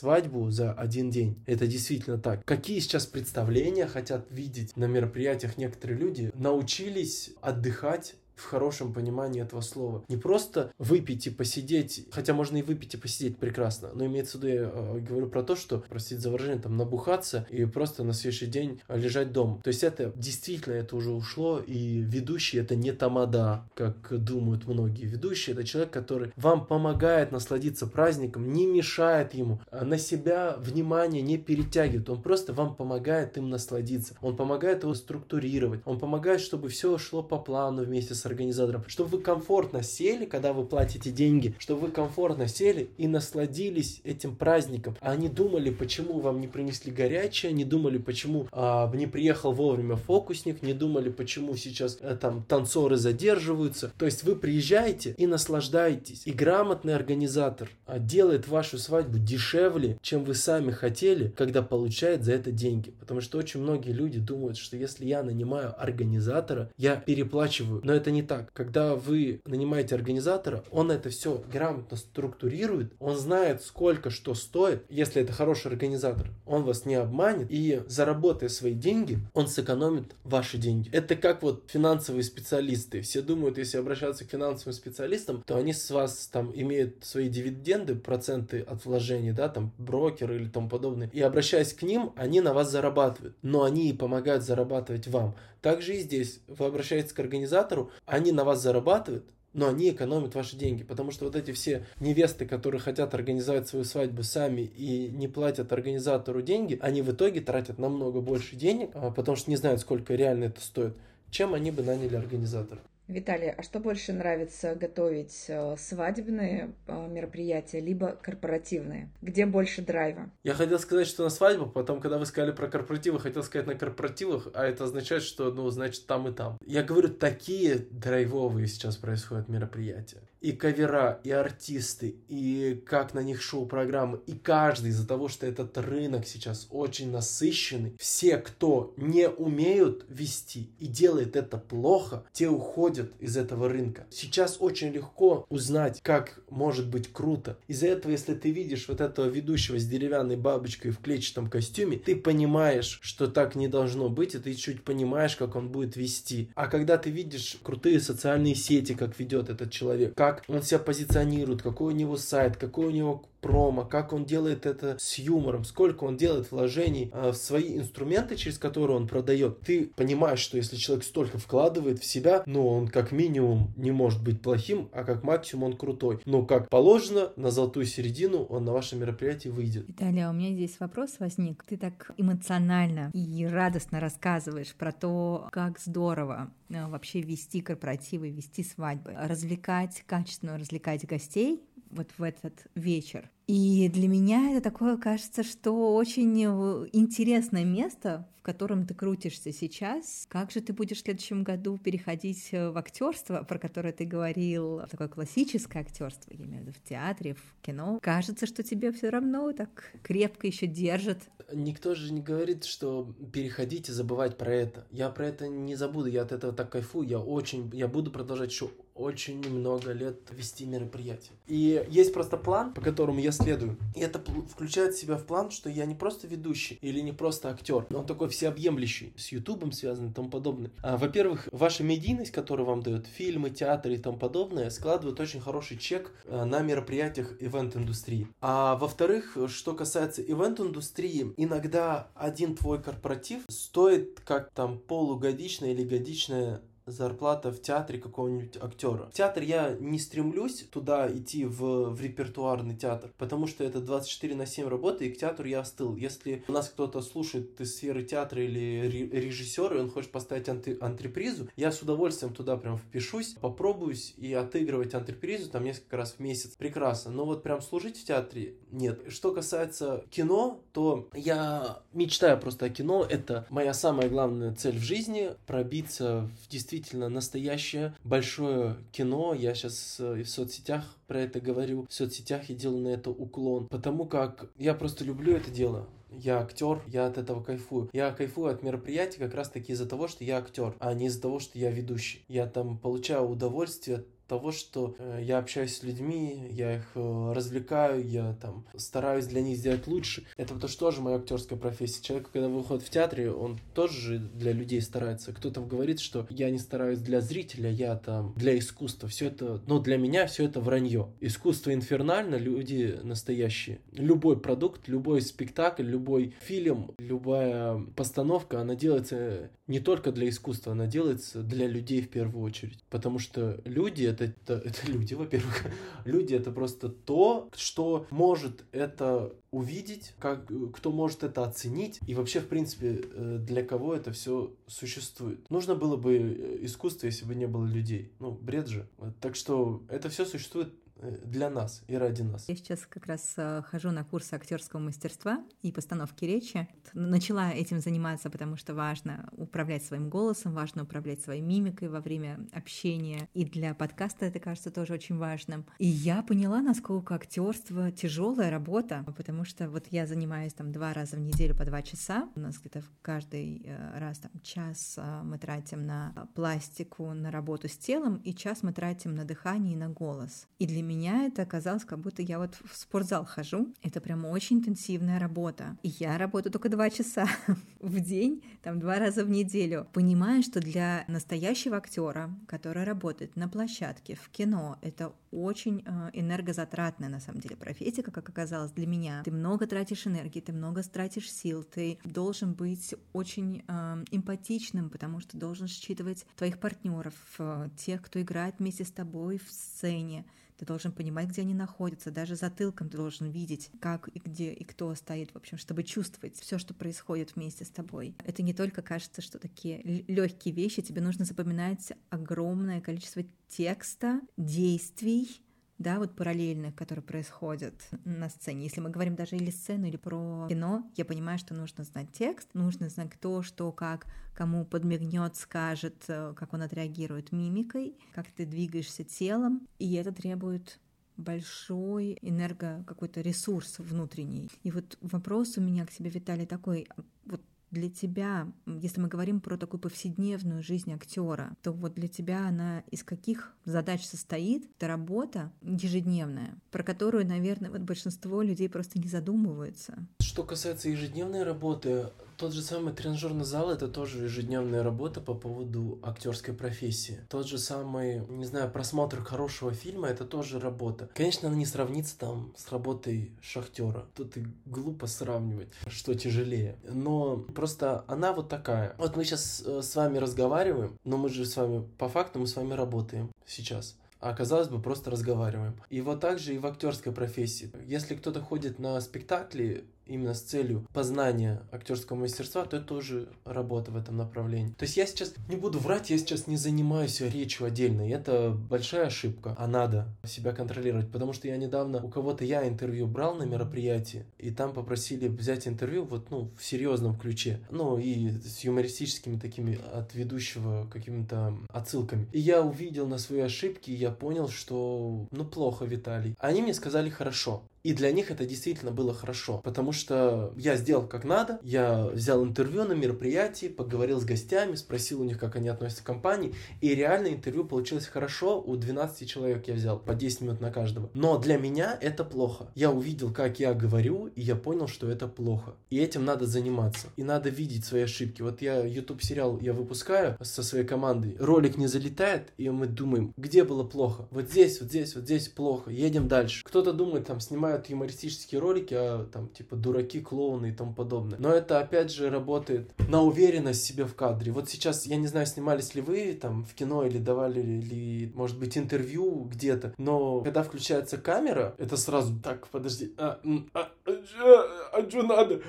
свадьбу 0.00 0.50
за 0.50 0.72
один 0.72 1.10
день. 1.10 1.42
Это 1.46 1.66
действительно 1.66 2.18
так. 2.18 2.44
Какие 2.46 2.80
сейчас 2.80 3.04
представления 3.06 3.86
хотят 3.86 4.26
видеть 4.30 4.76
на 4.76 4.86
мероприятиях 4.86 5.58
некоторые 5.58 5.98
люди, 5.98 6.32
научились 6.34 7.32
отдыхать 7.42 8.14
в 8.40 8.46
хорошем 8.46 8.92
понимании 8.92 9.42
этого 9.42 9.60
слова. 9.60 10.04
Не 10.08 10.16
просто 10.16 10.72
выпить 10.78 11.26
и 11.26 11.30
посидеть, 11.30 12.06
хотя 12.10 12.32
можно 12.32 12.56
и 12.56 12.62
выпить 12.62 12.94
и 12.94 12.96
посидеть 12.96 13.38
прекрасно, 13.38 13.90
но 13.94 14.06
имеется 14.06 14.38
в 14.38 14.42
виду, 14.42 14.52
я 14.52 14.70
э, 14.72 14.98
говорю 15.00 15.28
про 15.28 15.42
то, 15.42 15.56
что, 15.56 15.84
простите 15.88 16.20
за 16.20 16.30
выражение, 16.30 16.62
там 16.62 16.76
набухаться 16.76 17.46
и 17.50 17.64
просто 17.66 18.04
на 18.04 18.12
следующий 18.12 18.46
день 18.46 18.80
лежать 18.88 19.32
дома. 19.32 19.60
То 19.62 19.68
есть 19.68 19.84
это 19.84 20.12
действительно, 20.16 20.74
это 20.74 20.96
уже 20.96 21.10
ушло, 21.10 21.58
и 21.58 22.00
ведущий 22.00 22.58
это 22.58 22.74
не 22.74 22.92
тамада, 22.92 23.64
как 23.74 24.08
думают 24.24 24.66
многие. 24.66 25.04
Ведущий 25.04 25.52
это 25.52 25.64
человек, 25.64 25.92
который 25.92 26.32
вам 26.36 26.66
помогает 26.66 27.32
насладиться 27.32 27.86
праздником, 27.86 28.52
не 28.52 28.66
мешает 28.66 29.34
ему, 29.34 29.60
а 29.70 29.84
на 29.84 29.98
себя 29.98 30.56
внимание 30.58 31.22
не 31.22 31.38
перетягивает, 31.38 32.08
он 32.08 32.22
просто 32.22 32.52
вам 32.52 32.74
помогает 32.74 33.36
им 33.36 33.50
насладиться, 33.50 34.14
он 34.20 34.36
помогает 34.36 34.82
его 34.82 34.94
структурировать, 34.94 35.80
он 35.84 35.98
помогает, 35.98 36.40
чтобы 36.40 36.68
все 36.68 36.96
шло 36.98 37.22
по 37.22 37.38
плану 37.38 37.84
вместе 37.84 38.14
с 38.14 38.24
организатором, 38.30 38.84
чтобы 38.86 39.18
вы 39.18 39.22
комфортно 39.22 39.82
сели, 39.82 40.24
когда 40.24 40.52
вы 40.52 40.64
платите 40.64 41.10
деньги, 41.10 41.54
чтобы 41.58 41.82
вы 41.82 41.90
комфортно 41.90 42.48
сели 42.48 42.90
и 42.96 43.06
насладились 43.06 44.00
этим 44.04 44.34
праздником, 44.34 44.96
а 45.00 45.16
не 45.16 45.28
думали, 45.28 45.70
почему 45.70 46.20
вам 46.20 46.40
не 46.40 46.48
принесли 46.48 46.92
горячее, 46.92 47.52
не 47.52 47.64
думали, 47.64 47.98
почему 47.98 48.48
а, 48.52 48.90
не 48.94 49.06
приехал 49.06 49.52
вовремя 49.52 49.96
фокусник, 49.96 50.62
не 50.62 50.72
думали, 50.72 51.10
почему 51.10 51.56
сейчас 51.56 51.98
а, 52.00 52.16
там 52.16 52.44
танцоры 52.44 52.96
задерживаются. 52.96 53.92
То 53.98 54.06
есть 54.06 54.24
вы 54.24 54.36
приезжаете 54.36 55.14
и 55.16 55.26
наслаждаетесь. 55.26 56.22
И 56.26 56.32
грамотный 56.32 56.94
организатор 56.94 57.70
а, 57.86 57.98
делает 57.98 58.48
вашу 58.48 58.78
свадьбу 58.78 59.18
дешевле, 59.18 59.98
чем 60.02 60.24
вы 60.24 60.34
сами 60.34 60.70
хотели, 60.70 61.32
когда 61.36 61.62
получает 61.62 62.24
за 62.24 62.32
это 62.32 62.52
деньги. 62.52 62.94
Потому 63.00 63.20
что 63.20 63.38
очень 63.38 63.60
многие 63.60 63.92
люди 63.92 64.18
думают, 64.18 64.56
что 64.56 64.76
если 64.76 65.06
я 65.06 65.22
нанимаю 65.22 65.74
организатора, 65.80 66.70
я 66.76 66.96
переплачиваю. 66.96 67.80
Но 67.84 67.92
это 67.92 68.10
не 68.10 68.19
не 68.20 68.26
так. 68.26 68.52
Когда 68.52 68.94
вы 68.94 69.40
нанимаете 69.46 69.94
организатора, 69.94 70.62
он 70.70 70.90
это 70.90 71.08
все 71.10 71.42
грамотно 71.52 71.96
структурирует, 71.96 72.92
он 72.98 73.16
знает, 73.16 73.62
сколько 73.62 74.10
что 74.10 74.34
стоит. 74.34 74.84
Если 74.88 75.22
это 75.22 75.32
хороший 75.32 75.68
организатор, 75.68 76.30
он 76.46 76.64
вас 76.64 76.84
не 76.84 76.94
обманет 76.94 77.46
и 77.50 77.82
заработая 77.86 78.48
свои 78.48 78.74
деньги, 78.74 79.18
он 79.34 79.48
сэкономит 79.48 80.14
ваши 80.24 80.58
деньги. 80.58 80.90
Это 80.92 81.16
как 81.16 81.42
вот 81.42 81.64
финансовые 81.68 82.22
специалисты. 82.22 83.00
Все 83.00 83.22
думают, 83.22 83.58
если 83.58 83.78
обращаться 83.78 84.24
к 84.24 84.30
финансовым 84.30 84.74
специалистам, 84.74 85.42
то 85.46 85.56
они 85.56 85.72
с 85.72 85.90
вас 85.90 86.26
там 86.26 86.52
имеют 86.54 87.04
свои 87.04 87.28
дивиденды, 87.28 87.94
проценты 87.94 88.60
от 88.60 88.84
вложений, 88.84 89.32
да, 89.32 89.48
там 89.48 89.72
брокеры 89.78 90.36
или 90.36 90.48
тому 90.48 90.68
подобное. 90.68 91.10
И 91.12 91.20
обращаясь 91.20 91.72
к 91.72 91.82
ним, 91.82 92.12
они 92.16 92.40
на 92.40 92.52
вас 92.52 92.70
зарабатывают. 92.70 93.36
Но 93.42 93.64
они 93.64 93.88
и 93.88 93.92
помогают 93.92 94.44
зарабатывать 94.44 95.08
вам. 95.08 95.34
Также 95.62 95.96
и 95.96 96.00
здесь. 96.00 96.40
Вы 96.46 96.66
обращаетесь 96.66 97.12
к 97.12 97.20
организатору, 97.20 97.90
они 98.06 98.32
на 98.32 98.44
вас 98.44 98.62
зарабатывают, 98.62 99.26
но 99.52 99.68
они 99.68 99.90
экономят 99.90 100.34
ваши 100.34 100.56
деньги, 100.56 100.84
потому 100.84 101.10
что 101.10 101.24
вот 101.24 101.36
эти 101.36 101.52
все 101.52 101.84
невесты, 101.98 102.46
которые 102.46 102.80
хотят 102.80 103.14
организовать 103.14 103.68
свою 103.68 103.84
свадьбу 103.84 104.22
сами 104.22 104.62
и 104.62 105.08
не 105.08 105.28
платят 105.28 105.72
организатору 105.72 106.40
деньги, 106.40 106.78
они 106.80 107.02
в 107.02 107.10
итоге 107.12 107.40
тратят 107.40 107.78
намного 107.78 108.20
больше 108.20 108.56
денег, 108.56 108.90
а, 108.94 109.10
потому 109.10 109.36
что 109.36 109.50
не 109.50 109.56
знают, 109.56 109.80
сколько 109.80 110.14
реально 110.14 110.44
это 110.44 110.60
стоит, 110.60 110.94
чем 111.30 111.54
они 111.54 111.70
бы 111.70 111.82
наняли 111.82 112.14
организатора. 112.14 112.80
Виталий, 113.10 113.50
а 113.50 113.62
что 113.62 113.80
больше 113.80 114.12
нравится 114.12 114.74
готовить, 114.74 115.46
э, 115.48 115.76
свадебные 115.76 116.72
э, 116.86 117.08
мероприятия, 117.08 117.80
либо 117.80 118.16
корпоративные? 118.22 119.10
Где 119.20 119.46
больше 119.46 119.82
драйва? 119.82 120.30
Я 120.44 120.54
хотел 120.54 120.78
сказать, 120.78 121.06
что 121.06 121.24
на 121.24 121.30
свадьбу, 121.30 121.66
потом, 121.66 122.00
когда 122.00 122.18
вы 122.18 122.26
сказали 122.26 122.52
про 122.52 122.68
корпоративы, 122.68 123.18
хотел 123.18 123.42
сказать 123.42 123.66
на 123.66 123.74
корпоративах, 123.74 124.48
а 124.54 124.64
это 124.64 124.84
означает, 124.84 125.22
что, 125.22 125.50
ну, 125.50 125.68
значит, 125.70 126.06
там 126.06 126.28
и 126.28 126.32
там. 126.32 126.56
Я 126.64 126.82
говорю, 126.82 127.08
такие 127.08 127.78
драйвовые 127.90 128.68
сейчас 128.68 128.96
происходят 128.96 129.48
мероприятия. 129.48 130.22
И 130.40 130.52
кавера, 130.52 131.20
и 131.24 131.30
артисты, 131.30 132.16
и 132.28 132.82
как 132.86 133.14
на 133.14 133.20
них 133.20 133.42
шоу-программы, 133.42 134.20
и 134.26 134.32
каждый 134.32 134.90
из-за 134.90 135.06
того, 135.06 135.28
что 135.28 135.46
этот 135.46 135.76
рынок 135.78 136.26
сейчас 136.26 136.66
очень 136.70 137.10
насыщенный, 137.10 137.94
все, 137.98 138.38
кто 138.38 138.94
не 138.96 139.28
умеют 139.28 140.04
вести 140.08 140.70
и 140.78 140.86
делает 140.86 141.36
это 141.36 141.58
плохо, 141.58 142.24
те 142.32 142.48
уходят 142.48 143.12
из 143.20 143.36
этого 143.36 143.68
рынка. 143.68 144.06
Сейчас 144.10 144.56
очень 144.60 144.92
легко 144.92 145.46
узнать, 145.48 146.00
как 146.02 146.40
может 146.48 146.88
быть 146.88 147.12
круто. 147.12 147.58
Из-за 147.68 147.88
этого, 147.88 148.12
если 148.12 148.34
ты 148.34 148.50
видишь 148.50 148.88
вот 148.88 149.00
этого 149.00 149.26
ведущего 149.26 149.78
с 149.78 149.86
деревянной 149.86 150.36
бабочкой 150.36 150.90
в 150.90 150.98
клетчатом 151.00 151.48
костюме, 151.50 151.96
ты 151.96 152.16
понимаешь, 152.16 152.98
что 153.02 153.26
так 153.26 153.54
не 153.54 153.68
должно 153.68 154.08
быть, 154.08 154.34
и 154.34 154.38
ты 154.38 154.54
чуть 154.54 154.84
понимаешь, 154.84 155.36
как 155.36 155.56
он 155.56 155.68
будет 155.68 155.96
вести. 155.96 156.50
А 156.54 156.66
когда 156.66 156.98
ты 156.98 157.10
видишь 157.10 157.58
крутые 157.62 158.00
социальные 158.00 158.54
сети, 158.54 158.94
как 158.94 159.18
ведет 159.18 159.50
этот 159.50 159.70
человек, 159.70 160.14
как 160.14 160.29
он 160.48 160.62
себя 160.62 160.78
позиционирует, 160.78 161.62
какой 161.62 161.92
у 161.92 161.96
него 161.96 162.16
сайт, 162.16 162.56
какой 162.56 162.86
у 162.86 162.90
него 162.90 163.24
промо, 163.40 163.84
как 163.84 164.12
он 164.12 164.24
делает 164.24 164.66
это 164.66 164.96
с 164.98 165.18
юмором, 165.18 165.64
сколько 165.64 166.04
он 166.04 166.16
делает 166.16 166.50
вложений 166.50 167.10
э, 167.12 167.30
в 167.30 167.36
свои 167.36 167.78
инструменты, 167.78 168.36
через 168.36 168.58
которые 168.58 168.96
он 168.96 169.08
продает. 169.08 169.60
Ты 169.60 169.86
понимаешь, 169.96 170.40
что 170.40 170.56
если 170.56 170.76
человек 170.76 171.04
столько 171.04 171.38
вкладывает 171.38 172.00
в 172.00 172.04
себя, 172.04 172.42
ну, 172.46 172.66
он 172.66 172.88
как 172.88 173.12
минимум 173.12 173.72
не 173.76 173.90
может 173.90 174.22
быть 174.22 174.40
плохим, 174.42 174.88
а 174.92 175.04
как 175.04 175.22
максимум 175.22 175.72
он 175.72 175.76
крутой. 175.76 176.20
Но 176.24 176.44
как 176.44 176.68
положено, 176.68 177.32
на 177.36 177.50
золотую 177.50 177.86
середину 177.86 178.44
он 178.44 178.64
на 178.64 178.72
ваше 178.72 178.96
мероприятие 178.96 179.52
выйдет. 179.52 179.88
Виталий, 179.88 180.24
а 180.24 180.30
у 180.30 180.32
меня 180.32 180.52
здесь 180.52 180.78
вопрос 180.80 181.16
возник. 181.18 181.64
Ты 181.64 181.76
так 181.76 182.12
эмоционально 182.16 183.10
и 183.12 183.46
радостно 183.46 184.00
рассказываешь 184.00 184.74
про 184.74 184.92
то, 184.92 185.48
как 185.52 185.78
здорово 185.78 186.50
э, 186.68 186.86
вообще 186.86 187.20
вести 187.20 187.60
корпоративы, 187.60 188.30
вести 188.30 188.62
свадьбы, 188.62 189.12
развлекать, 189.16 190.02
качественно 190.06 190.58
развлекать 190.58 191.06
гостей, 191.06 191.62
вот 191.90 192.08
в 192.16 192.22
этот 192.22 192.66
вечер. 192.74 193.30
И 193.46 193.88
для 193.88 194.06
меня 194.06 194.52
это 194.52 194.62
такое, 194.62 194.96
кажется, 194.96 195.42
что 195.42 195.94
очень 195.94 196.44
э, 196.44 196.88
интересное 196.92 197.64
место, 197.64 198.28
в 198.38 198.42
котором 198.42 198.86
ты 198.86 198.94
крутишься 198.94 199.52
сейчас. 199.52 200.24
Как 200.28 200.52
же 200.52 200.60
ты 200.60 200.72
будешь 200.72 200.98
в 200.98 201.00
следующем 201.02 201.42
году 201.42 201.76
переходить 201.76 202.50
э, 202.52 202.70
в 202.70 202.78
актерство, 202.78 203.42
про 203.42 203.58
которое 203.58 203.92
ты 203.92 204.04
говорил, 204.04 204.82
такое 204.88 205.08
классическое 205.08 205.82
актерство, 205.82 206.32
я 206.32 206.44
имею 206.44 206.62
в 206.62 206.66
виду 206.68 206.78
в 206.78 206.88
театре, 206.88 207.34
в 207.34 207.60
кино. 207.60 207.98
Кажется, 208.00 208.46
что 208.46 208.62
тебе 208.62 208.92
все 208.92 209.10
равно 209.10 209.52
так 209.52 209.90
крепко 210.04 210.46
еще 210.46 210.68
держит. 210.68 211.18
Никто 211.52 211.96
же 211.96 212.12
не 212.12 212.20
говорит, 212.20 212.64
что 212.64 213.12
переходить 213.32 213.88
и 213.88 213.92
забывать 213.92 214.38
про 214.38 214.54
это. 214.54 214.86
Я 214.92 215.10
про 215.10 215.26
это 215.26 215.48
не 215.48 215.74
забуду, 215.74 216.06
я 216.06 216.22
от 216.22 216.30
этого 216.30 216.52
так 216.52 216.70
кайфую, 216.70 217.08
я 217.08 217.18
очень, 217.18 217.68
я 217.74 217.88
буду 217.88 218.12
продолжать 218.12 218.52
еще 218.52 218.70
очень 219.00 219.48
много 219.48 219.92
лет 219.92 220.20
вести 220.30 220.66
мероприятия. 220.66 221.32
И 221.46 221.84
есть 221.88 222.12
просто 222.12 222.36
план, 222.36 222.72
по 222.74 222.80
которому 222.80 223.18
я 223.18 223.32
следую. 223.32 223.76
И 223.96 224.00
это 224.00 224.22
включает 224.48 224.94
в 224.94 225.00
себя 225.00 225.16
в 225.16 225.24
план, 225.24 225.50
что 225.50 225.70
я 225.70 225.86
не 225.86 225.94
просто 225.94 226.26
ведущий 226.26 226.78
или 226.82 227.00
не 227.00 227.12
просто 227.12 227.50
актер, 227.50 227.86
но 227.90 228.00
он 228.00 228.06
такой 228.06 228.28
всеобъемлющий, 228.28 229.12
с 229.16 229.32
Ютубом 229.32 229.72
связан 229.72 230.10
и 230.10 230.12
тому 230.12 230.28
подобное. 230.28 230.70
А, 230.82 230.96
во-первых, 230.96 231.48
ваша 231.52 231.82
медийность, 231.82 232.30
которую 232.30 232.66
вам 232.66 232.82
дают 232.82 233.06
фильмы, 233.06 233.50
театры 233.50 233.94
и 233.94 233.98
тому 233.98 234.18
подобное, 234.18 234.70
складывает 234.70 235.18
очень 235.18 235.40
хороший 235.40 235.78
чек 235.78 236.12
а, 236.26 236.44
на 236.44 236.60
мероприятиях 236.60 237.34
ивент-индустрии. 237.40 238.28
А 238.40 238.76
во-вторых, 238.76 239.36
что 239.48 239.74
касается 239.74 240.22
ивент-индустрии, 240.22 241.32
иногда 241.36 242.10
один 242.14 242.54
твой 242.54 242.82
корпоратив 242.82 243.42
стоит 243.48 244.20
как 244.20 244.50
там 244.52 244.78
полугодичная 244.78 245.72
или 245.72 245.84
годичная 245.84 246.60
зарплата 246.90 247.50
в 247.50 247.60
театре 247.60 247.98
какого-нибудь 247.98 248.56
актера. 248.60 249.08
В 249.10 249.12
театр 249.12 249.42
я 249.42 249.76
не 249.78 249.98
стремлюсь 249.98 250.66
туда 250.70 251.10
идти 251.10 251.44
в, 251.44 251.90
в 251.90 252.00
репертуарный 252.00 252.76
театр, 252.76 253.12
потому 253.18 253.46
что 253.46 253.64
это 253.64 253.80
24 253.80 254.34
на 254.34 254.46
7 254.46 254.68
работа, 254.68 255.04
и 255.04 255.10
к 255.10 255.18
театру 255.18 255.46
я 255.46 255.60
остыл. 255.60 255.96
Если 255.96 256.44
у 256.48 256.52
нас 256.52 256.68
кто-то 256.68 257.00
слушает 257.00 257.60
из 257.60 257.76
сферы 257.76 258.04
театра 258.04 258.42
или 258.42 259.08
режиссер, 259.12 259.76
и 259.76 259.80
он 259.80 259.90
хочет 259.90 260.12
поставить 260.12 260.48
анти 260.48 260.76
антрепризу, 260.80 261.48
я 261.56 261.72
с 261.72 261.82
удовольствием 261.82 262.34
туда 262.34 262.56
прям 262.56 262.78
впишусь, 262.78 263.34
попробуюсь 263.40 264.14
и 264.16 264.32
отыгрывать 264.32 264.94
антрепризу 264.94 265.50
там 265.50 265.64
несколько 265.64 265.96
раз 265.96 266.14
в 266.14 266.20
месяц. 266.20 266.50
Прекрасно. 266.56 267.10
Но 267.10 267.24
вот 267.24 267.42
прям 267.42 267.60
служить 267.60 267.98
в 267.98 268.04
театре 268.04 268.54
нет. 268.70 269.00
Что 269.08 269.32
касается 269.32 270.04
кино, 270.10 270.62
то 270.72 271.08
я 271.14 271.80
мечтаю 271.92 272.38
просто 272.38 272.66
о 272.66 272.70
кино. 272.70 273.06
Это 273.08 273.46
моя 273.50 273.74
самая 273.74 274.08
главная 274.08 274.54
цель 274.54 274.78
в 274.78 274.82
жизни— 274.82 275.30
пробиться 275.46 276.28
в 276.42 276.48
действительно 276.48 277.08
настоящее 277.08 277.94
большое 278.04 278.76
кино. 278.92 279.34
Я 279.34 279.54
сейчас 279.54 279.96
э, 279.98 280.22
в 280.22 280.28
соцсетях 280.28 280.84
про 281.06 281.20
это 281.20 281.40
говорю. 281.40 281.86
В 281.88 281.92
соцсетях 281.92 282.48
я 282.48 282.54
делаю 282.54 282.82
на 282.82 282.88
это 282.88 283.10
уклон. 283.10 283.66
Потому 283.68 284.06
как 284.06 284.50
я 284.56 284.74
просто 284.74 285.04
люблю 285.04 285.34
это 285.34 285.50
дело. 285.50 285.86
Я 286.12 286.40
актер, 286.40 286.82
я 286.88 287.06
от 287.06 287.18
этого 287.18 287.42
кайфую. 287.42 287.88
Я 287.92 288.10
кайфую 288.10 288.52
от 288.52 288.62
мероприятий 288.62 289.18
как 289.18 289.34
раз 289.34 289.48
таки 289.48 289.72
из-за 289.72 289.86
того, 289.86 290.08
что 290.08 290.24
я 290.24 290.38
актер, 290.38 290.74
а 290.80 290.92
не 290.92 291.06
из-за 291.06 291.22
того, 291.22 291.38
что 291.38 291.58
я 291.58 291.70
ведущий. 291.70 292.24
Я 292.28 292.46
там 292.46 292.78
получаю 292.78 293.28
удовольствие 293.28 294.04
того, 294.30 294.52
что 294.52 294.94
э, 294.98 295.20
я 295.24 295.38
общаюсь 295.38 295.78
с 295.78 295.82
людьми, 295.82 296.46
я 296.52 296.76
их 296.76 296.86
э, 296.94 297.32
развлекаю, 297.34 298.08
я 298.08 298.34
там 298.40 298.64
стараюсь 298.76 299.26
для 299.26 299.42
них 299.42 299.58
сделать 299.58 299.88
лучше. 299.88 300.24
Это 300.36 300.54
потому 300.54 300.68
что 300.70 300.78
тоже 300.78 301.00
моя 301.00 301.16
актерская 301.16 301.58
профессия. 301.58 302.00
Человек, 302.00 302.30
когда 302.32 302.48
выходит 302.48 302.84
в 302.84 302.90
театре, 302.90 303.32
он 303.32 303.58
тоже 303.74 304.20
для 304.20 304.52
людей 304.52 304.80
старается. 304.82 305.32
Кто-то 305.32 305.60
говорит, 305.62 305.98
что 305.98 306.28
я 306.30 306.48
не 306.50 306.58
стараюсь 306.58 307.00
для 307.00 307.20
зрителя, 307.20 307.72
я 307.72 307.96
там 307.96 308.32
для 308.36 308.56
искусства. 308.56 309.08
Все 309.08 309.26
это, 309.26 309.60
но 309.66 309.80
для 309.80 309.98
меня 309.98 310.28
все 310.28 310.44
это 310.44 310.60
вранье. 310.60 311.08
Искусство 311.20 311.74
инфернально, 311.74 312.36
люди 312.36 313.00
настоящие. 313.02 313.80
Любой 313.90 314.38
продукт, 314.38 314.86
любой 314.86 315.22
спектакль, 315.22 315.82
любой 315.82 316.34
фильм, 316.40 316.92
любая 316.98 317.80
постановка, 317.96 318.60
она 318.60 318.76
делается 318.76 319.50
не 319.70 319.78
только 319.78 320.10
для 320.10 320.28
искусства, 320.28 320.72
она 320.72 320.88
делается 320.88 321.42
для 321.42 321.68
людей 321.68 322.02
в 322.02 322.10
первую 322.10 322.44
очередь. 322.44 322.84
Потому 322.90 323.20
что 323.20 323.60
люди 323.64 324.04
это 324.04 324.19
это, 324.20 324.54
это, 324.54 324.54
это 324.68 324.86
люди, 324.90 325.14
во-первых. 325.14 325.66
Люди 326.04 326.34
это 326.34 326.50
просто 326.50 326.88
то, 326.88 327.48
что 327.56 328.06
может 328.10 328.64
это 328.72 329.34
увидеть, 329.50 330.14
как, 330.18 330.50
кто 330.74 330.92
может 330.92 331.24
это 331.24 331.44
оценить 331.44 331.98
и 332.06 332.14
вообще, 332.14 332.40
в 332.40 332.48
принципе, 332.48 333.02
э, 333.02 333.38
для 333.40 333.64
кого 333.64 333.94
это 333.94 334.12
все 334.12 334.54
существует. 334.66 335.48
Нужно 335.50 335.74
было 335.74 335.96
бы 335.96 336.16
э, 336.16 336.58
искусство, 336.64 337.06
если 337.06 337.24
бы 337.24 337.34
не 337.34 337.46
было 337.46 337.66
людей. 337.66 338.12
Ну, 338.20 338.30
бред 338.30 338.68
же. 338.68 338.88
Так 339.20 339.34
что 339.34 339.82
это 339.88 340.08
все 340.08 340.24
существует 340.24 340.72
для 341.00 341.50
нас 341.50 341.82
и 341.88 341.96
ради 341.96 342.22
нас. 342.22 342.48
Я 342.48 342.56
сейчас 342.56 342.86
как 342.86 343.06
раз 343.06 343.34
э, 343.36 343.62
хожу 343.66 343.90
на 343.90 344.04
курсы 344.04 344.34
актерского 344.34 344.80
мастерства 344.80 345.44
и 345.62 345.72
постановки 345.72 346.24
речи. 346.24 346.68
Начала 346.94 347.50
этим 347.50 347.80
заниматься, 347.80 348.30
потому 348.30 348.56
что 348.56 348.74
важно 348.74 349.28
управлять 349.32 349.84
своим 349.84 350.10
голосом, 350.10 350.52
важно 350.52 350.82
управлять 350.82 351.20
своей 351.22 351.40
мимикой 351.40 351.88
во 351.88 352.00
время 352.00 352.46
общения. 352.52 353.28
И 353.34 353.44
для 353.44 353.74
подкаста 353.74 354.26
это 354.26 354.40
кажется 354.40 354.70
тоже 354.70 354.94
очень 354.94 355.16
важным. 355.16 355.64
И 355.78 355.86
я 355.86 356.22
поняла, 356.22 356.60
насколько 356.60 357.14
актерство 357.14 357.90
тяжелая 357.90 358.50
работа, 358.50 359.04
потому 359.16 359.44
что 359.44 359.68
вот 359.68 359.86
я 359.90 360.06
занимаюсь 360.06 360.52
там 360.52 360.72
два 360.72 360.92
раза 360.92 361.16
в 361.16 361.20
неделю 361.20 361.56
по 361.56 361.64
два 361.64 361.82
часа. 361.82 362.28
У 362.34 362.40
нас 362.40 362.58
где-то 362.58 362.82
каждый 363.02 363.62
э, 363.64 363.98
раз 363.98 364.18
там 364.18 364.32
час 364.42 364.98
мы 365.22 365.38
тратим 365.38 365.86
на 365.86 366.28
пластику, 366.34 367.12
на 367.12 367.30
работу 367.30 367.68
с 367.68 367.76
телом, 367.76 368.16
и 368.16 368.34
час 368.34 368.62
мы 368.62 368.72
тратим 368.72 369.14
на 369.14 369.24
дыхание 369.24 369.74
и 369.74 369.76
на 369.76 369.88
голос. 369.88 370.46
И 370.58 370.66
для 370.66 370.82
меня 370.90 371.26
это 371.26 371.42
оказалось, 371.42 371.84
как 371.84 372.00
будто 372.00 372.22
я 372.22 372.38
вот 372.38 372.56
в 372.64 372.76
спортзал 372.76 373.24
хожу. 373.24 373.72
Это 373.82 374.00
прям 374.00 374.24
очень 374.24 374.58
интенсивная 374.58 375.18
работа. 375.20 375.78
И 375.82 375.88
я 375.88 376.18
работаю 376.18 376.52
только 376.52 376.68
два 376.68 376.90
часа 376.90 377.28
в 377.80 378.00
день, 378.00 378.42
там 378.62 378.80
два 378.80 378.98
раза 378.98 379.24
в 379.24 379.30
неделю. 379.30 379.86
Понимаю, 379.92 380.42
что 380.42 380.60
для 380.60 381.04
настоящего 381.06 381.76
актера, 381.76 382.30
который 382.48 382.84
работает 382.84 383.36
на 383.36 383.48
площадке, 383.48 384.16
в 384.16 384.28
кино, 384.30 384.78
это 384.82 385.12
очень 385.30 385.84
э, 385.86 386.10
энергозатратная 386.12 387.08
на 387.08 387.20
самом 387.20 387.40
деле 387.40 387.56
профессия, 387.56 388.02
как 388.02 388.18
оказалось 388.28 388.72
для 388.72 388.86
меня. 388.86 389.22
Ты 389.24 389.30
много 389.30 389.66
тратишь 389.66 390.06
энергии, 390.06 390.40
ты 390.40 390.52
много 390.52 390.82
тратишь 390.82 391.30
сил, 391.30 391.62
ты 391.62 391.98
должен 392.04 392.52
быть 392.54 392.94
очень 393.12 393.62
э, 393.68 394.04
эмпатичным, 394.10 394.90
потому 394.90 395.20
что 395.20 395.38
должен 395.38 395.68
считывать 395.68 396.26
твоих 396.36 396.58
партнеров, 396.58 397.14
э, 397.38 397.68
тех, 397.76 398.02
кто 398.02 398.20
играет 398.20 398.56
вместе 398.58 398.84
с 398.84 398.90
тобой 398.90 399.38
в 399.38 399.50
сцене. 399.52 400.24
Ты 400.60 400.66
должен 400.66 400.92
понимать, 400.92 401.28
где 401.28 401.40
они 401.40 401.54
находятся, 401.54 402.10
даже 402.10 402.36
затылком 402.36 402.90
ты 402.90 402.98
должен 402.98 403.30
видеть, 403.30 403.70
как 403.80 404.08
и 404.08 404.18
где 404.18 404.52
и 404.52 404.62
кто 404.62 404.94
стоит, 404.94 405.30
в 405.32 405.36
общем, 405.36 405.56
чтобы 405.56 405.82
чувствовать 405.82 406.38
все, 406.38 406.58
что 406.58 406.74
происходит 406.74 407.34
вместе 407.34 407.64
с 407.64 407.70
тобой. 407.70 408.14
Это 408.26 408.42
не 408.42 408.52
только 408.52 408.82
кажется, 408.82 409.22
что 409.22 409.38
такие 409.38 410.04
легкие 410.06 410.52
вещи, 410.52 410.82
тебе 410.82 411.00
нужно 411.00 411.24
запоминать 411.24 411.94
огромное 412.10 412.82
количество 412.82 413.22
текста, 413.48 414.20
действий, 414.36 415.40
да, 415.80 415.98
вот 415.98 416.14
параллельных, 416.14 416.74
которые 416.74 417.02
происходят 417.02 417.74
на 418.04 418.28
сцене. 418.28 418.64
Если 418.64 418.80
мы 418.80 418.90
говорим 418.90 419.16
даже 419.16 419.36
или 419.36 419.50
сцену, 419.50 419.86
или 419.86 419.96
про 419.96 420.46
кино, 420.48 420.86
я 420.96 421.06
понимаю, 421.06 421.38
что 421.38 421.54
нужно 421.54 421.84
знать 421.84 422.12
текст, 422.12 422.50
нужно 422.52 422.90
знать 422.90 423.10
кто, 423.10 423.42
что, 423.42 423.72
как, 423.72 424.06
кому 424.34 424.66
подмигнет, 424.66 425.36
скажет, 425.36 426.04
э, 426.08 426.34
как 426.36 426.52
он 426.52 426.60
отреагирует 426.62 427.32
мимикой, 427.32 427.96
как 428.14 428.26
ты 428.26 428.44
двигаешься 428.44 429.04
телом, 429.04 429.66
и 429.78 429.94
это 429.94 430.12
требует 430.12 430.78
большой 431.16 432.18
энерго 432.20 432.84
какой-то 432.86 433.22
ресурс 433.22 433.78
внутренний. 433.78 434.50
И 434.62 434.70
вот 434.70 434.98
вопрос 435.00 435.56
у 435.56 435.62
меня 435.62 435.86
к 435.86 435.92
тебе, 435.92 436.10
Виталий, 436.10 436.44
такой, 436.46 436.88
вот 437.24 437.40
для 437.70 437.88
тебя, 437.90 438.50
если 438.66 439.00
мы 439.00 439.08
говорим 439.08 439.40
про 439.40 439.56
такую 439.56 439.80
повседневную 439.80 440.62
жизнь 440.62 440.92
актера, 440.92 441.56
то 441.62 441.72
вот 441.72 441.94
для 441.94 442.08
тебя 442.08 442.46
она 442.46 442.80
из 442.90 443.02
каких 443.04 443.52
задач 443.64 444.04
состоит? 444.04 444.68
Это 444.76 444.88
работа 444.88 445.52
ежедневная, 445.62 446.58
про 446.70 446.82
которую, 446.82 447.26
наверное, 447.26 447.70
вот 447.70 447.82
большинство 447.82 448.42
людей 448.42 448.68
просто 448.68 448.98
не 448.98 449.08
задумываются. 449.08 449.98
Что 450.20 450.42
касается 450.44 450.88
ежедневной 450.88 451.42
работы, 451.42 452.10
тот 452.40 452.54
же 452.54 452.62
самый 452.62 452.94
тренажерный 452.94 453.44
зал 453.44 453.70
это 453.70 453.86
тоже 453.86 454.24
ежедневная 454.24 454.82
работа 454.82 455.20
по 455.20 455.34
поводу 455.34 455.98
актерской 456.02 456.54
профессии. 456.54 457.20
Тот 457.28 457.46
же 457.46 457.58
самый, 457.58 458.26
не 458.28 458.46
знаю, 458.46 458.70
просмотр 458.70 459.22
хорошего 459.22 459.72
фильма 459.72 460.08
это 460.08 460.24
тоже 460.24 460.58
работа. 460.58 461.10
Конечно, 461.14 461.48
она 461.48 461.56
не 461.58 461.66
сравнится 461.66 462.18
там 462.18 462.54
с 462.56 462.72
работой 462.72 463.32
шахтера. 463.42 464.06
Тут 464.14 464.38
и 464.38 464.46
глупо 464.64 465.06
сравнивать, 465.06 465.68
что 465.88 466.14
тяжелее. 466.14 466.78
Но 466.82 467.44
просто 467.60 468.06
она 468.06 468.32
вот 468.32 468.48
такая. 468.48 468.94
Вот 468.96 469.16
мы 469.16 469.24
сейчас 469.24 469.62
э, 469.66 469.82
с 469.82 469.94
вами 469.94 470.16
разговариваем, 470.16 470.98
но 471.04 471.18
мы 471.18 471.28
же 471.28 471.44
с 471.44 471.54
вами 471.58 471.86
по 471.98 472.08
факту 472.08 472.38
мы 472.38 472.46
с 472.46 472.56
вами 472.56 472.72
работаем 472.72 473.30
сейчас 473.46 473.96
а 474.22 474.34
казалось 474.34 474.68
бы 474.68 474.82
просто 474.82 475.10
разговариваем. 475.10 475.74
И 475.88 476.02
вот 476.02 476.20
так 476.20 476.38
же 476.38 476.54
и 476.54 476.58
в 476.58 476.66
актерской 476.66 477.10
профессии. 477.10 477.70
Если 477.86 478.14
кто-то 478.14 478.42
ходит 478.42 478.78
на 478.78 479.00
спектакли, 479.00 479.86
именно 480.10 480.34
с 480.34 480.42
целью 480.42 480.86
познания 480.92 481.62
актерского 481.70 482.16
мастерства, 482.16 482.64
то 482.64 482.76
это 482.76 482.86
тоже 482.86 483.28
работа 483.44 483.90
в 483.90 483.96
этом 483.96 484.16
направлении. 484.16 484.72
То 484.72 484.84
есть 484.84 484.96
я 484.96 485.06
сейчас 485.06 485.34
не 485.48 485.56
буду 485.56 485.78
врать, 485.78 486.10
я 486.10 486.18
сейчас 486.18 486.46
не 486.46 486.56
занимаюсь 486.56 487.20
речью 487.20 487.66
отдельно, 487.66 488.06
и 488.06 488.10
это 488.10 488.50
большая 488.50 489.06
ошибка, 489.06 489.54
а 489.56 489.66
надо 489.66 490.08
себя 490.24 490.52
контролировать, 490.52 491.10
потому 491.10 491.32
что 491.32 491.48
я 491.48 491.56
недавно 491.56 492.02
у 492.02 492.08
кого-то 492.08 492.44
я 492.44 492.66
интервью 492.66 493.06
брал 493.06 493.34
на 493.34 493.44
мероприятии, 493.44 494.24
и 494.38 494.50
там 494.50 494.72
попросили 494.72 495.28
взять 495.28 495.68
интервью 495.68 496.04
вот, 496.04 496.30
ну, 496.30 496.50
в 496.58 496.64
серьезном 496.64 497.16
ключе, 497.16 497.60
ну, 497.70 497.98
и 497.98 498.30
с 498.30 498.60
юмористическими 498.60 499.38
такими 499.38 499.78
от 499.92 500.14
ведущего 500.14 500.88
какими-то 500.92 501.56
отсылками. 501.68 502.26
И 502.32 502.40
я 502.40 502.62
увидел 502.62 503.06
на 503.06 503.18
свои 503.18 503.40
ошибки, 503.40 503.90
и 503.90 503.94
я 503.94 504.10
понял, 504.10 504.48
что, 504.48 505.26
ну, 505.30 505.44
плохо, 505.44 505.84
Виталий. 505.84 506.34
Они 506.38 506.62
мне 506.62 506.74
сказали 506.74 507.10
хорошо. 507.10 507.62
И 507.82 507.94
для 507.94 508.12
них 508.12 508.30
это 508.30 508.44
действительно 508.44 508.90
было 508.90 509.14
хорошо, 509.14 509.58
потому 509.64 509.92
что 509.92 510.52
я 510.56 510.76
сделал 510.76 511.06
как 511.06 511.24
надо, 511.24 511.58
я 511.62 512.06
взял 512.08 512.44
интервью 512.44 512.84
на 512.84 512.92
мероприятии, 512.92 513.66
поговорил 513.66 514.20
с 514.20 514.24
гостями, 514.24 514.74
спросил 514.74 515.22
у 515.22 515.24
них, 515.24 515.38
как 515.38 515.56
они 515.56 515.68
относятся 515.68 516.02
к 516.02 516.06
компании, 516.06 516.54
и 516.82 516.94
реально 516.94 517.28
интервью 517.28 517.64
получилось 517.64 518.06
хорошо, 518.06 518.60
у 518.60 518.76
12 518.76 519.28
человек 519.28 519.66
я 519.68 519.74
взял, 519.74 519.98
по 519.98 520.14
10 520.14 520.42
минут 520.42 520.60
на 520.60 520.70
каждого. 520.70 521.10
Но 521.14 521.38
для 521.38 521.56
меня 521.56 521.96
это 522.00 522.22
плохо. 522.24 522.70
Я 522.74 522.90
увидел, 522.90 523.32
как 523.32 523.58
я 523.58 523.72
говорю, 523.72 524.26
и 524.26 524.42
я 524.42 524.56
понял, 524.56 524.86
что 524.86 525.10
это 525.10 525.26
плохо. 525.26 525.74
И 525.88 525.98
этим 525.98 526.24
надо 526.26 526.46
заниматься, 526.46 527.08
и 527.16 527.22
надо 527.22 527.48
видеть 527.48 527.86
свои 527.86 528.02
ошибки. 528.02 528.42
Вот 528.42 528.60
я 528.60 528.84
YouTube 528.84 529.22
сериал 529.22 529.58
я 529.60 529.72
выпускаю 529.72 530.36
со 530.42 530.62
своей 530.62 530.84
командой, 530.84 531.36
ролик 531.38 531.78
не 531.78 531.86
залетает, 531.86 532.52
и 532.58 532.68
мы 532.68 532.86
думаем, 532.86 533.32
где 533.38 533.64
было 533.64 533.84
плохо? 533.84 534.28
Вот 534.30 534.50
здесь, 534.50 534.80
вот 534.80 534.90
здесь, 534.90 535.14
вот 535.14 535.24
здесь 535.24 535.48
плохо, 535.48 535.90
едем 535.90 536.28
дальше. 536.28 536.62
Кто-то 536.64 536.92
думает, 536.92 537.26
там, 537.26 537.40
снимать 537.40 537.69
снимают 537.70 537.88
юмористические 537.88 538.60
ролики, 538.60 538.94
а 538.94 539.26
там 539.32 539.48
типа 539.48 539.76
дураки, 539.76 540.20
клоуны 540.20 540.70
и 540.70 540.72
тому 540.72 540.92
подобное. 540.92 541.38
Но 541.38 541.50
это 541.50 541.78
опять 541.78 542.10
же 542.10 542.30
работает 542.30 542.90
на 543.08 543.22
уверенность 543.22 543.84
себе 543.84 544.04
в 544.04 544.14
кадре. 544.14 544.52
Вот 544.52 544.68
сейчас, 544.68 545.06
я 545.06 545.16
не 545.16 545.26
знаю, 545.26 545.46
снимались 545.46 545.94
ли 545.94 546.02
вы 546.02 546.34
там 546.40 546.64
в 546.64 546.74
кино 546.74 547.04
или 547.04 547.18
давали 547.18 547.60
ли, 547.60 548.32
может 548.34 548.58
быть, 548.58 548.76
интервью 548.76 549.44
где-то, 549.44 549.94
но 549.98 550.40
когда 550.40 550.62
включается 550.62 551.18
камера, 551.18 551.74
это 551.78 551.96
сразу 551.96 552.34
так, 552.42 552.66
подожди, 552.68 553.14
а, 553.16 553.40
а, 553.74 553.88
а, 554.06 554.90
а 554.92 555.08
что 555.08 555.22
надо? 555.22 555.60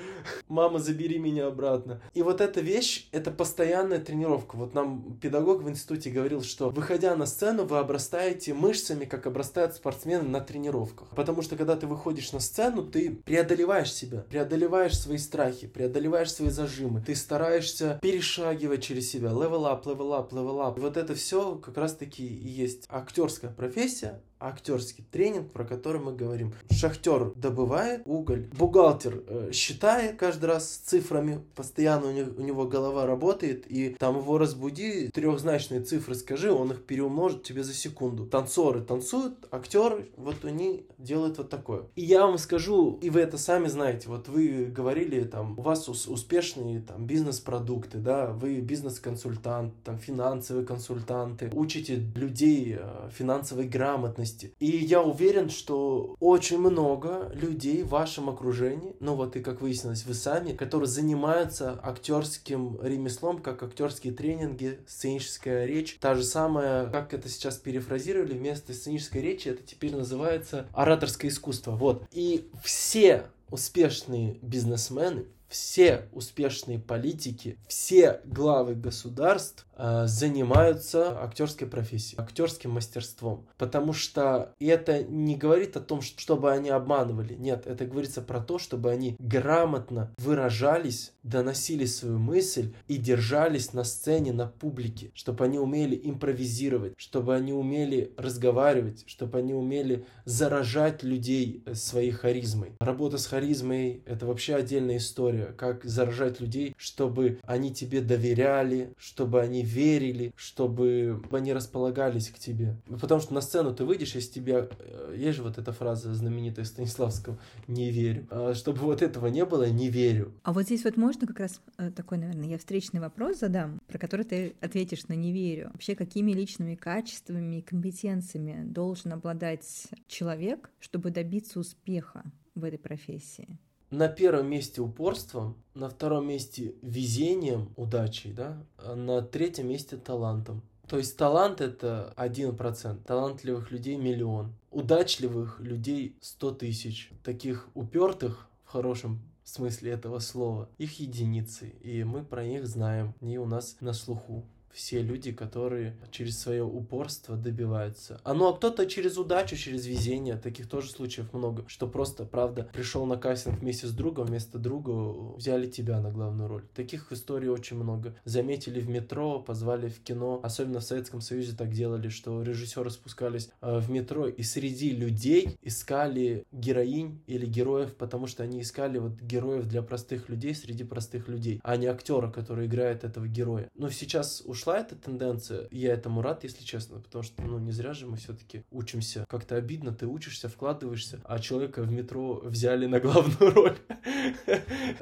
Мама, 0.48 0.78
забери 0.78 1.18
меня 1.18 1.46
обратно. 1.46 2.00
И 2.14 2.22
вот 2.22 2.40
эта 2.40 2.60
вещь, 2.60 3.08
это 3.12 3.30
постоянная 3.30 4.00
тренировка. 4.00 4.56
Вот 4.56 4.74
нам 4.74 5.18
педагог 5.20 5.62
в 5.62 5.68
институте 5.68 6.10
говорил, 6.10 6.42
что 6.42 6.70
выходя 6.70 7.14
на 7.16 7.26
сцену, 7.26 7.64
вы 7.64 7.78
обрастаете 7.78 8.54
мышцами, 8.54 9.04
как 9.04 9.26
обрастают 9.26 9.74
спортсмены 9.74 10.28
на 10.28 10.40
тренировках. 10.40 11.08
Потому 11.14 11.42
что 11.42 11.56
когда 11.56 11.76
ты 11.76 11.86
выходишь 11.92 12.32
на 12.32 12.40
сцену, 12.40 12.84
ты 12.84 13.10
преодолеваешь 13.24 13.92
себя, 13.92 14.24
преодолеваешь 14.28 14.98
свои 14.98 15.18
страхи, 15.18 15.66
преодолеваешь 15.66 16.32
свои 16.32 16.50
зажимы, 16.50 17.00
ты 17.00 17.14
стараешься 17.14 17.98
перешагивать 18.02 18.82
через 18.82 19.10
себя, 19.10 19.30
up, 19.30 19.84
level 19.84 20.12
up, 20.12 20.30
level 20.30 20.58
up. 20.58 20.78
И 20.78 20.80
вот 20.80 20.96
это 20.96 21.14
все 21.14 21.56
как 21.56 21.76
раз-таки 21.76 22.26
и 22.26 22.48
есть 22.48 22.84
актерская 22.88 23.50
профессия, 23.50 24.20
актерский 24.42 25.04
тренинг, 25.10 25.50
про 25.52 25.64
который 25.64 26.00
мы 26.00 26.14
говорим. 26.14 26.54
Шахтер 26.70 27.32
добывает 27.36 28.02
уголь, 28.04 28.48
бухгалтер 28.52 29.22
э, 29.26 29.50
считает 29.52 30.18
каждый 30.18 30.46
раз 30.46 30.66
цифрами, 30.68 31.40
постоянно 31.54 32.08
у 32.08 32.12
него, 32.12 32.30
у 32.36 32.42
него 32.42 32.66
голова 32.66 33.06
работает, 33.06 33.70
и 33.70 33.90
там 33.90 34.18
его 34.18 34.38
разбуди, 34.38 35.08
трехзначные 35.08 35.80
цифры 35.80 36.14
скажи, 36.14 36.52
он 36.52 36.72
их 36.72 36.84
переумножит 36.84 37.42
тебе 37.42 37.62
за 37.62 37.74
секунду. 37.74 38.26
Танцоры 38.26 38.80
танцуют, 38.80 39.46
актеры, 39.50 40.08
вот 40.16 40.44
они 40.44 40.86
делают 40.98 41.38
вот 41.38 41.50
такое. 41.50 41.82
И 41.96 42.02
я 42.02 42.26
вам 42.26 42.38
скажу, 42.38 42.98
и 43.02 43.10
вы 43.10 43.20
это 43.20 43.38
сами 43.38 43.68
знаете, 43.68 44.08
вот 44.08 44.28
вы 44.28 44.66
говорили, 44.66 45.24
там, 45.24 45.58
у 45.58 45.62
вас 45.62 45.88
успешные 45.88 46.80
там 46.80 47.06
бизнес-продукты, 47.06 47.98
да, 47.98 48.26
вы 48.26 48.60
бизнес-консультант, 48.60 49.74
там, 49.84 49.98
финансовые 49.98 50.66
консультанты, 50.66 51.50
учите 51.52 51.96
людей 52.14 52.76
э, 52.78 53.10
финансовой 53.12 53.66
грамотности, 53.68 54.31
месте. 54.32 54.52
И 54.58 54.66
я 54.66 55.02
уверен, 55.02 55.50
что 55.50 56.16
очень 56.20 56.58
много 56.58 57.30
людей 57.34 57.82
в 57.82 57.88
вашем 57.88 58.28
окружении, 58.28 58.94
ну 59.00 59.14
вот 59.14 59.36
и 59.36 59.40
как 59.40 59.60
выяснилось, 59.60 60.04
вы 60.04 60.14
сами, 60.14 60.52
которые 60.52 60.88
занимаются 60.88 61.78
актерским 61.82 62.78
ремеслом, 62.82 63.40
как 63.40 63.62
актерские 63.62 64.12
тренинги, 64.12 64.80
сценическая 64.86 65.66
речь. 65.66 65.98
Та 66.00 66.14
же 66.14 66.24
самая, 66.24 66.90
как 66.90 67.14
это 67.14 67.28
сейчас 67.28 67.56
перефразировали, 67.58 68.34
вместо 68.34 68.72
сценической 68.72 69.22
речи 69.22 69.48
это 69.48 69.62
теперь 69.62 69.94
называется 69.94 70.68
ораторское 70.72 71.30
искусство. 71.30 71.72
Вот. 71.72 72.04
И 72.12 72.48
все 72.62 73.26
успешные 73.50 74.38
бизнесмены, 74.40 75.26
все 75.52 76.08
успешные 76.12 76.78
политики, 76.78 77.58
все 77.68 78.22
главы 78.24 78.74
государств 78.74 79.66
Э, 79.84 80.06
занимаются 80.06 81.20
актерской 81.24 81.66
профессией, 81.66 82.20
актерским 82.20 82.70
мастерством. 82.70 83.48
Потому 83.58 83.92
что 83.92 84.54
это 84.60 85.02
не 85.02 85.34
говорит 85.34 85.76
о 85.76 85.80
том, 85.80 86.02
чтобы 86.02 86.52
они 86.52 86.70
обманывали. 86.70 87.34
Нет, 87.34 87.66
это 87.66 87.84
говорится 87.84 88.22
про 88.22 88.38
то, 88.40 88.60
чтобы 88.60 88.92
они 88.92 89.16
грамотно 89.18 90.14
выражались, 90.18 91.14
доносили 91.22 91.84
свою 91.84 92.18
мысль 92.18 92.72
и 92.88 92.96
держались 92.96 93.72
на 93.72 93.84
сцене, 93.84 94.32
на 94.32 94.46
публике. 94.46 95.10
Чтобы 95.14 95.44
они 95.44 95.58
умели 95.58 96.00
импровизировать, 96.02 96.94
чтобы 96.96 97.34
они 97.34 97.52
умели 97.52 98.12
разговаривать, 98.16 99.04
чтобы 99.06 99.38
они 99.38 99.54
умели 99.54 100.04
заражать 100.24 101.02
людей 101.02 101.64
своей 101.74 102.10
харизмой. 102.10 102.72
Работа 102.80 103.18
с 103.18 103.26
харизмой— 103.26 104.02
это 104.06 104.26
вообще 104.26 104.56
отдельная 104.56 104.96
история. 104.96 105.54
Как 105.56 105.84
заражать 105.84 106.40
людей, 106.40 106.74
чтобы 106.76 107.38
они 107.44 107.72
тебе 107.72 108.00
доверяли, 108.00 108.92
чтобы 108.98 109.40
они 109.40 109.62
верили, 109.62 110.32
чтобы 110.36 111.22
они 111.30 111.52
располагались 111.52 112.30
к 112.30 112.38
тебе. 112.38 112.76
Потому 113.00 113.20
что 113.20 113.34
на 113.34 113.40
сцену 113.40 113.74
ты 113.74 113.84
выйдешь, 113.84 114.14
если 114.14 114.32
тебе... 114.32 114.68
Э, 114.78 115.14
есть 115.16 115.36
же 115.36 115.42
вот 115.42 115.58
эта 115.58 115.72
фраза 115.72 116.12
знаменитая 116.14 116.64
Станиславского 116.64 117.38
«не 117.68 117.90
верю». 117.90 118.26
А 118.30 118.54
чтобы 118.54 118.80
вот 118.80 119.02
этого 119.02 119.28
не 119.28 119.44
было, 119.44 119.68
не 119.68 119.88
верю. 119.88 120.32
А 120.42 120.52
вот 120.52 120.64
здесь 120.64 120.84
вот 120.84 120.96
можно 120.96 121.11
как 121.20 121.40
раз 121.40 121.60
э, 121.78 121.90
такой, 121.90 122.18
наверное, 122.18 122.48
я 122.48 122.58
встречный 122.58 123.00
вопрос 123.00 123.38
задам, 123.38 123.80
про 123.86 123.98
который 123.98 124.24
ты 124.24 124.56
ответишь 124.60 125.08
на 125.08 125.14
«не 125.14 125.32
верю». 125.32 125.70
Вообще, 125.72 125.94
какими 125.94 126.32
личными 126.32 126.74
качествами 126.74 127.56
и 127.56 127.62
компетенциями 127.62 128.64
должен 128.64 129.12
обладать 129.12 129.88
человек, 130.06 130.70
чтобы 130.80 131.10
добиться 131.10 131.60
успеха 131.60 132.24
в 132.54 132.64
этой 132.64 132.78
профессии? 132.78 133.58
на 133.92 134.08
первом 134.08 134.48
месте 134.48 134.80
упорством, 134.80 135.54
на 135.74 135.90
втором 135.90 136.26
месте 136.26 136.74
везением, 136.80 137.68
удачей, 137.76 138.32
да, 138.32 138.64
а 138.78 138.96
на 138.96 139.20
третьем 139.20 139.68
месте 139.68 139.98
талантом. 139.98 140.62
То 140.88 140.96
есть 140.98 141.16
талант 141.16 141.60
это 141.60 142.12
1%, 142.16 143.04
талантливых 143.04 143.70
людей 143.70 143.96
миллион, 143.96 144.54
удачливых 144.70 145.60
людей 145.60 146.16
100 146.20 146.50
тысяч, 146.52 147.10
таких 147.22 147.68
упертых 147.74 148.48
в 148.64 148.70
хорошем 148.70 149.20
смысле 149.44 149.92
этого 149.92 150.18
слова, 150.18 150.68
их 150.78 151.00
единицы, 151.00 151.68
и 151.80 152.04
мы 152.04 152.24
про 152.24 152.44
них 152.44 152.66
знаем, 152.66 153.14
они 153.20 153.38
у 153.38 153.46
нас 153.46 153.76
на 153.80 153.92
слуху 153.92 154.44
все 154.72 155.02
люди, 155.02 155.32
которые 155.32 155.96
через 156.10 156.40
свое 156.40 156.64
упорство 156.64 157.36
добиваются. 157.36 158.20
А 158.24 158.34
ну 158.34 158.48
а 158.48 158.56
кто-то 158.56 158.86
через 158.86 159.18
удачу, 159.18 159.56
через 159.56 159.86
везение, 159.86 160.36
таких 160.36 160.68
тоже 160.68 160.90
случаев 160.90 161.32
много, 161.32 161.64
что 161.68 161.86
просто, 161.86 162.24
правда, 162.24 162.68
пришел 162.72 163.06
на 163.06 163.16
кастинг 163.16 163.60
вместе 163.60 163.86
с 163.86 163.92
другом, 163.92 164.26
вместо 164.26 164.58
друга 164.58 164.90
взяли 165.36 165.66
тебя 165.66 166.00
на 166.00 166.10
главную 166.10 166.48
роль. 166.48 166.64
Таких 166.74 167.12
историй 167.12 167.48
очень 167.48 167.76
много. 167.76 168.16
Заметили 168.24 168.80
в 168.80 168.88
метро, 168.88 169.40
позвали 169.40 169.88
в 169.88 170.02
кино. 170.02 170.40
Особенно 170.42 170.80
в 170.80 170.84
Советском 170.84 171.20
Союзе 171.20 171.56
так 171.56 171.72
делали, 171.72 172.08
что 172.08 172.42
режиссеры 172.42 172.90
спускались 172.90 173.50
э, 173.60 173.78
в 173.78 173.90
метро 173.90 174.26
и 174.26 174.42
среди 174.42 174.90
людей 174.90 175.56
искали 175.62 176.46
героинь 176.52 177.22
или 177.26 177.46
героев, 177.46 177.94
потому 177.96 178.26
что 178.26 178.42
они 178.42 178.60
искали 178.60 178.98
вот 178.98 179.20
героев 179.20 179.66
для 179.66 179.82
простых 179.82 180.28
людей 180.28 180.54
среди 180.54 180.84
простых 180.84 181.28
людей, 181.28 181.60
а 181.62 181.76
не 181.76 181.86
актера, 181.86 182.30
который 182.30 182.66
играет 182.66 183.04
этого 183.04 183.26
героя. 183.26 183.68
Но 183.74 183.90
сейчас 183.90 184.42
ушла 184.62 184.78
эта 184.78 184.94
тенденция, 184.94 185.66
я 185.72 185.92
этому 185.92 186.22
рад, 186.22 186.44
если 186.44 186.62
честно, 186.62 187.00
потому 187.00 187.24
что, 187.24 187.42
ну, 187.42 187.58
не 187.58 187.72
зря 187.72 187.94
же 187.94 188.06
мы 188.06 188.16
все-таки 188.16 188.64
учимся. 188.70 189.24
Как-то 189.28 189.56
обидно, 189.56 189.92
ты 189.92 190.06
учишься, 190.06 190.48
вкладываешься, 190.48 191.20
а 191.24 191.40
человека 191.40 191.82
в 191.82 191.90
метро 191.90 192.40
взяли 192.44 192.86
на 192.86 193.00
главную 193.00 193.52
роль. 193.54 193.76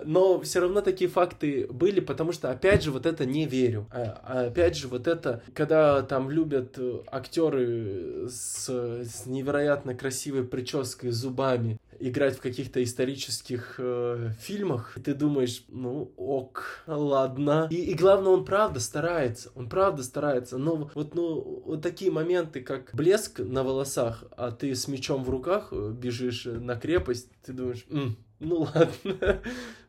Но 0.04 0.40
все 0.40 0.60
равно 0.60 0.80
такие 0.80 1.10
факты 1.10 1.66
были, 1.70 2.00
потому 2.00 2.32
что, 2.32 2.50
опять 2.50 2.82
же, 2.82 2.90
вот 2.90 3.04
это 3.04 3.26
не 3.26 3.46
верю. 3.46 3.86
А, 3.90 4.20
а 4.22 4.46
опять 4.46 4.76
же, 4.76 4.88
вот 4.88 5.06
это, 5.06 5.42
когда 5.54 6.02
там 6.02 6.30
любят 6.30 6.78
э, 6.78 7.02
актеры 7.10 8.28
с, 8.28 8.68
с 8.68 9.26
невероятно 9.26 9.94
красивой 9.94 10.44
прической, 10.44 11.10
зубами, 11.10 11.78
играть 12.00 12.36
в 12.36 12.40
каких-то 12.40 12.82
исторических 12.82 13.76
э, 13.78 14.30
фильмах, 14.40 14.96
и 14.96 15.00
ты 15.00 15.14
думаешь, 15.14 15.64
ну 15.68 16.12
ок, 16.16 16.82
ладно. 16.86 17.68
И, 17.70 17.76
и 17.76 17.94
главное, 17.94 18.32
он 18.32 18.44
правда 18.44 18.80
старается, 18.80 19.50
он 19.54 19.68
правда 19.68 20.02
старается. 20.02 20.58
Но 20.58 20.90
вот, 20.94 21.14
ну, 21.14 21.62
вот 21.64 21.82
такие 21.82 22.10
моменты, 22.10 22.62
как 22.62 22.90
блеск 22.94 23.38
на 23.40 23.62
волосах, 23.62 24.24
а 24.36 24.50
ты 24.50 24.74
с 24.74 24.88
мечом 24.88 25.24
в 25.24 25.30
руках 25.30 25.68
э, 25.72 25.92
бежишь 25.92 26.46
на 26.46 26.76
крепость, 26.76 27.28
ты 27.42 27.52
думаешь, 27.52 27.86
М, 27.90 28.16
ну 28.40 28.60
ладно, 28.60 28.88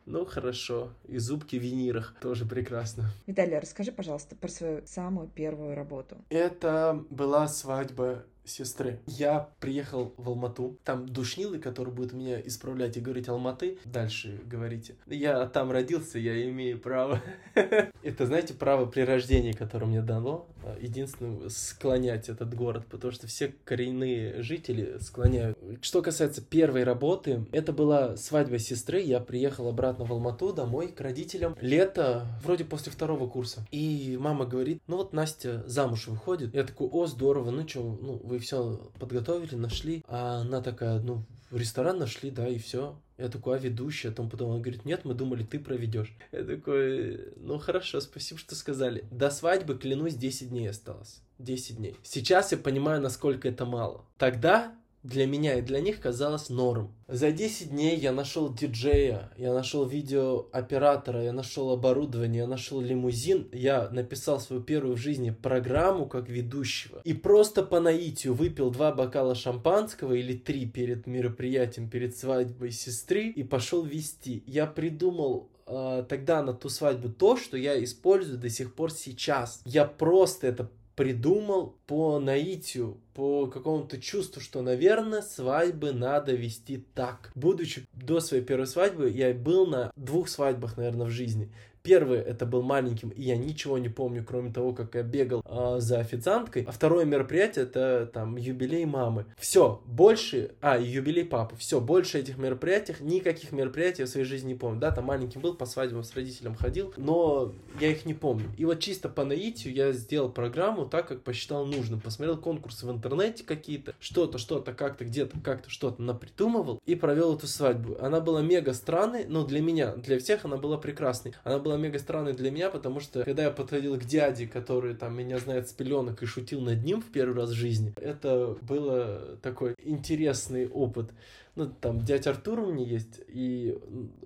ну 0.06 0.24
хорошо. 0.26 0.90
И 1.08 1.18
зубки 1.18 1.56
в 1.56 1.62
винирах 1.62 2.14
тоже 2.20 2.44
прекрасно. 2.44 3.10
Виталий, 3.26 3.58
расскажи, 3.58 3.92
пожалуйста, 3.92 4.36
про 4.36 4.48
свою 4.48 4.82
самую 4.86 5.28
первую 5.28 5.74
работу. 5.74 6.16
Это 6.28 7.02
была 7.08 7.48
свадьба 7.48 8.24
сестры. 8.44 9.00
Я 9.06 9.50
приехал 9.60 10.14
в 10.16 10.28
Алмату. 10.28 10.78
Там 10.84 11.08
душнилы, 11.08 11.58
который 11.58 11.92
будет 11.92 12.12
меня 12.12 12.40
исправлять 12.40 12.96
и 12.96 13.00
говорить 13.00 13.28
Алматы. 13.28 13.78
Дальше 13.84 14.40
говорите. 14.46 14.96
Я 15.06 15.46
там 15.46 15.70
родился, 15.70 16.18
я 16.18 16.48
имею 16.50 16.78
право. 16.78 17.20
Это, 18.02 18.26
знаете, 18.26 18.54
право 18.54 18.86
при 18.86 19.02
рождении, 19.02 19.52
которое 19.52 19.86
мне 19.86 20.02
дано. 20.02 20.46
Единственное, 20.80 21.48
склонять 21.48 22.28
этот 22.28 22.54
город, 22.54 22.86
потому 22.88 23.12
что 23.12 23.26
все 23.26 23.52
коренные 23.64 24.42
жители 24.42 24.98
склоняют. 25.00 25.58
Что 25.80 26.02
касается 26.02 26.40
первой 26.40 26.84
работы, 26.84 27.44
это 27.52 27.72
была 27.72 28.16
свадьба 28.16 28.58
сестры. 28.58 29.00
Я 29.00 29.20
приехал 29.20 29.68
обратно 29.68 30.04
в 30.04 30.12
Алмату 30.12 30.52
домой 30.52 30.88
к 30.88 31.00
родителям. 31.00 31.56
Лето, 31.60 32.26
вроде 32.42 32.64
после 32.64 32.92
второго 32.92 33.28
курса. 33.28 33.66
И 33.70 34.16
мама 34.20 34.46
говорит, 34.46 34.82
ну 34.86 34.96
вот 34.96 35.12
Настя 35.12 35.64
замуж 35.66 36.06
выходит. 36.06 36.54
Я 36.54 36.64
такой, 36.64 36.88
о, 36.88 37.06
здорово, 37.06 37.50
ну 37.50 37.66
что, 37.68 37.98
ну 38.00 38.20
вы 38.32 38.38
все 38.38 38.90
подготовили, 38.98 39.54
нашли. 39.56 40.02
А 40.08 40.40
она 40.40 40.62
такая, 40.62 41.00
ну, 41.00 41.22
в 41.50 41.56
ресторан 41.58 41.98
нашли, 41.98 42.30
да, 42.30 42.48
и 42.48 42.58
все. 42.58 42.96
Я 43.18 43.28
такой, 43.28 43.58
а 43.58 43.60
ведущий? 43.60 44.08
А 44.08 44.10
потом 44.10 44.30
потом 44.30 44.52
она 44.52 44.60
говорит, 44.60 44.86
нет, 44.86 45.04
мы 45.04 45.12
думали, 45.12 45.44
ты 45.44 45.58
проведешь. 45.58 46.16
Я 46.32 46.42
такой, 46.44 47.34
ну 47.36 47.58
хорошо, 47.58 48.00
спасибо, 48.00 48.40
что 48.40 48.54
сказали. 48.54 49.04
До 49.10 49.30
свадьбы, 49.30 49.76
клянусь, 49.76 50.14
10 50.14 50.48
дней 50.48 50.70
осталось. 50.70 51.20
10 51.38 51.76
дней. 51.76 51.96
Сейчас 52.02 52.52
я 52.52 52.58
понимаю, 52.58 53.02
насколько 53.02 53.48
это 53.48 53.66
мало. 53.66 54.06
Тогда 54.16 54.74
для 55.02 55.26
меня 55.26 55.58
и 55.58 55.62
для 55.62 55.80
них 55.80 56.00
казалось 56.00 56.48
норм. 56.48 56.94
За 57.08 57.30
10 57.30 57.70
дней 57.70 57.98
я 57.98 58.12
нашел 58.12 58.52
диджея, 58.52 59.30
я 59.36 59.52
нашел 59.52 59.84
видеооператора, 59.84 61.24
я 61.24 61.32
нашел 61.32 61.70
оборудование, 61.70 62.42
я 62.42 62.46
нашел 62.46 62.80
лимузин, 62.80 63.48
я 63.52 63.88
написал 63.90 64.40
свою 64.40 64.62
первую 64.62 64.96
в 64.96 65.00
жизни 65.00 65.30
программу 65.30 66.06
как 66.06 66.28
ведущего. 66.28 67.00
И 67.04 67.12
просто 67.12 67.62
по 67.62 67.80
наитию 67.80 68.34
выпил 68.34 68.70
два 68.70 68.92
бокала 68.92 69.34
шампанского 69.34 70.14
или 70.14 70.34
три 70.34 70.66
перед 70.66 71.06
мероприятием, 71.06 71.90
перед 71.90 72.16
свадьбой 72.16 72.70
сестры 72.70 73.28
и 73.28 73.42
пошел 73.42 73.82
вести. 73.82 74.44
Я 74.46 74.66
придумал 74.66 75.50
э, 75.66 76.04
тогда 76.08 76.42
на 76.42 76.54
ту 76.54 76.68
свадьбу 76.68 77.08
то, 77.08 77.36
что 77.36 77.56
я 77.56 77.82
использую 77.82 78.38
до 78.38 78.48
сих 78.48 78.74
пор 78.74 78.92
сейчас. 78.92 79.60
Я 79.64 79.84
просто 79.84 80.46
это 80.46 80.70
придумал 80.96 81.76
по 81.86 82.18
наитию, 82.18 82.98
по 83.14 83.46
какому-то 83.46 84.00
чувству, 84.00 84.40
что, 84.40 84.62
наверное, 84.62 85.22
свадьбы 85.22 85.92
надо 85.92 86.32
вести 86.32 86.84
так. 86.94 87.32
Будучи 87.34 87.86
до 87.92 88.20
своей 88.20 88.42
первой 88.42 88.66
свадьбы, 88.66 89.10
я 89.10 89.32
был 89.34 89.66
на 89.66 89.92
двух 89.96 90.28
свадьбах, 90.28 90.76
наверное, 90.76 91.06
в 91.06 91.10
жизни. 91.10 91.52
Первый 91.82 92.18
это 92.20 92.46
был 92.46 92.62
маленьким, 92.62 93.08
и 93.10 93.22
я 93.22 93.36
ничего 93.36 93.76
не 93.76 93.88
помню, 93.88 94.24
кроме 94.24 94.52
того, 94.52 94.72
как 94.72 94.94
я 94.94 95.02
бегал 95.02 95.42
э, 95.44 95.80
за 95.80 95.98
официанткой. 95.98 96.64
А 96.68 96.70
второе 96.72 97.04
мероприятие 97.04 97.64
это 97.64 98.08
там 98.12 98.36
юбилей 98.36 98.84
мамы. 98.84 99.26
Все, 99.36 99.82
больше, 99.86 100.52
а, 100.60 100.78
юбилей 100.78 101.24
папы. 101.24 101.56
Все, 101.56 101.80
больше 101.80 102.20
этих 102.20 102.38
мероприятий, 102.38 102.94
никаких 103.00 103.50
мероприятий 103.50 104.04
в 104.04 104.08
своей 104.08 104.26
жизни 104.26 104.48
не 104.48 104.54
помню. 104.54 104.78
Да, 104.78 104.92
там 104.92 105.06
маленьким 105.06 105.40
был, 105.40 105.54
по 105.54 105.66
свадьбам 105.66 106.04
с 106.04 106.14
родителем 106.14 106.54
ходил, 106.54 106.94
но 106.96 107.52
я 107.80 107.90
их 107.90 108.06
не 108.06 108.14
помню. 108.14 108.50
И 108.56 108.64
вот 108.64 108.78
чисто 108.78 109.08
по 109.08 109.24
наитию 109.24 109.74
я 109.74 109.92
сделал 109.92 110.30
программу 110.30 110.86
так, 110.86 111.08
как 111.08 111.22
посчитал 111.22 111.66
нужным. 111.66 112.00
Посмотрел 112.00 112.36
конкурсы 112.36 112.86
в 112.86 112.90
интернете 112.90 113.44
какие-то, 113.44 113.94
что-то, 113.98 114.38
что-то, 114.38 114.72
как-то, 114.72 115.04
где-то, 115.04 115.40
как-то, 115.40 115.68
что-то 115.68 116.00
напридумывал 116.00 116.80
и 116.86 116.94
провел 116.94 117.36
эту 117.36 117.48
свадьбу. 117.48 117.96
Она 118.00 118.20
была 118.20 118.40
мега 118.40 118.72
странной, 118.72 119.24
но 119.26 119.44
для 119.44 119.60
меня, 119.60 119.96
для 119.96 120.18
всех 120.20 120.44
она 120.44 120.56
была 120.56 120.78
прекрасной. 120.78 121.34
Она 121.42 121.58
была 121.58 121.71
мега 121.76 121.98
странной 121.98 122.32
для 122.32 122.50
меня, 122.50 122.70
потому 122.70 123.00
что 123.00 123.24
когда 123.24 123.44
я 123.44 123.50
подходил 123.50 123.98
к 123.98 124.04
дяде, 124.04 124.46
который 124.46 124.94
там 124.94 125.16
меня 125.16 125.38
знает 125.38 125.68
с 125.68 125.72
пеленок 125.72 126.22
и 126.22 126.26
шутил 126.26 126.60
над 126.60 126.82
ним 126.84 127.00
в 127.00 127.10
первый 127.10 127.36
раз 127.36 127.50
в 127.50 127.54
жизни, 127.54 127.92
это 127.96 128.56
было 128.62 129.38
такой 129.42 129.74
интересный 129.82 130.68
опыт 130.68 131.10
ну, 131.54 131.66
там, 131.66 132.02
дядя 132.02 132.30
Артур 132.30 132.60
у 132.60 132.72
меня 132.72 132.86
есть, 132.86 133.20
и 133.28 133.76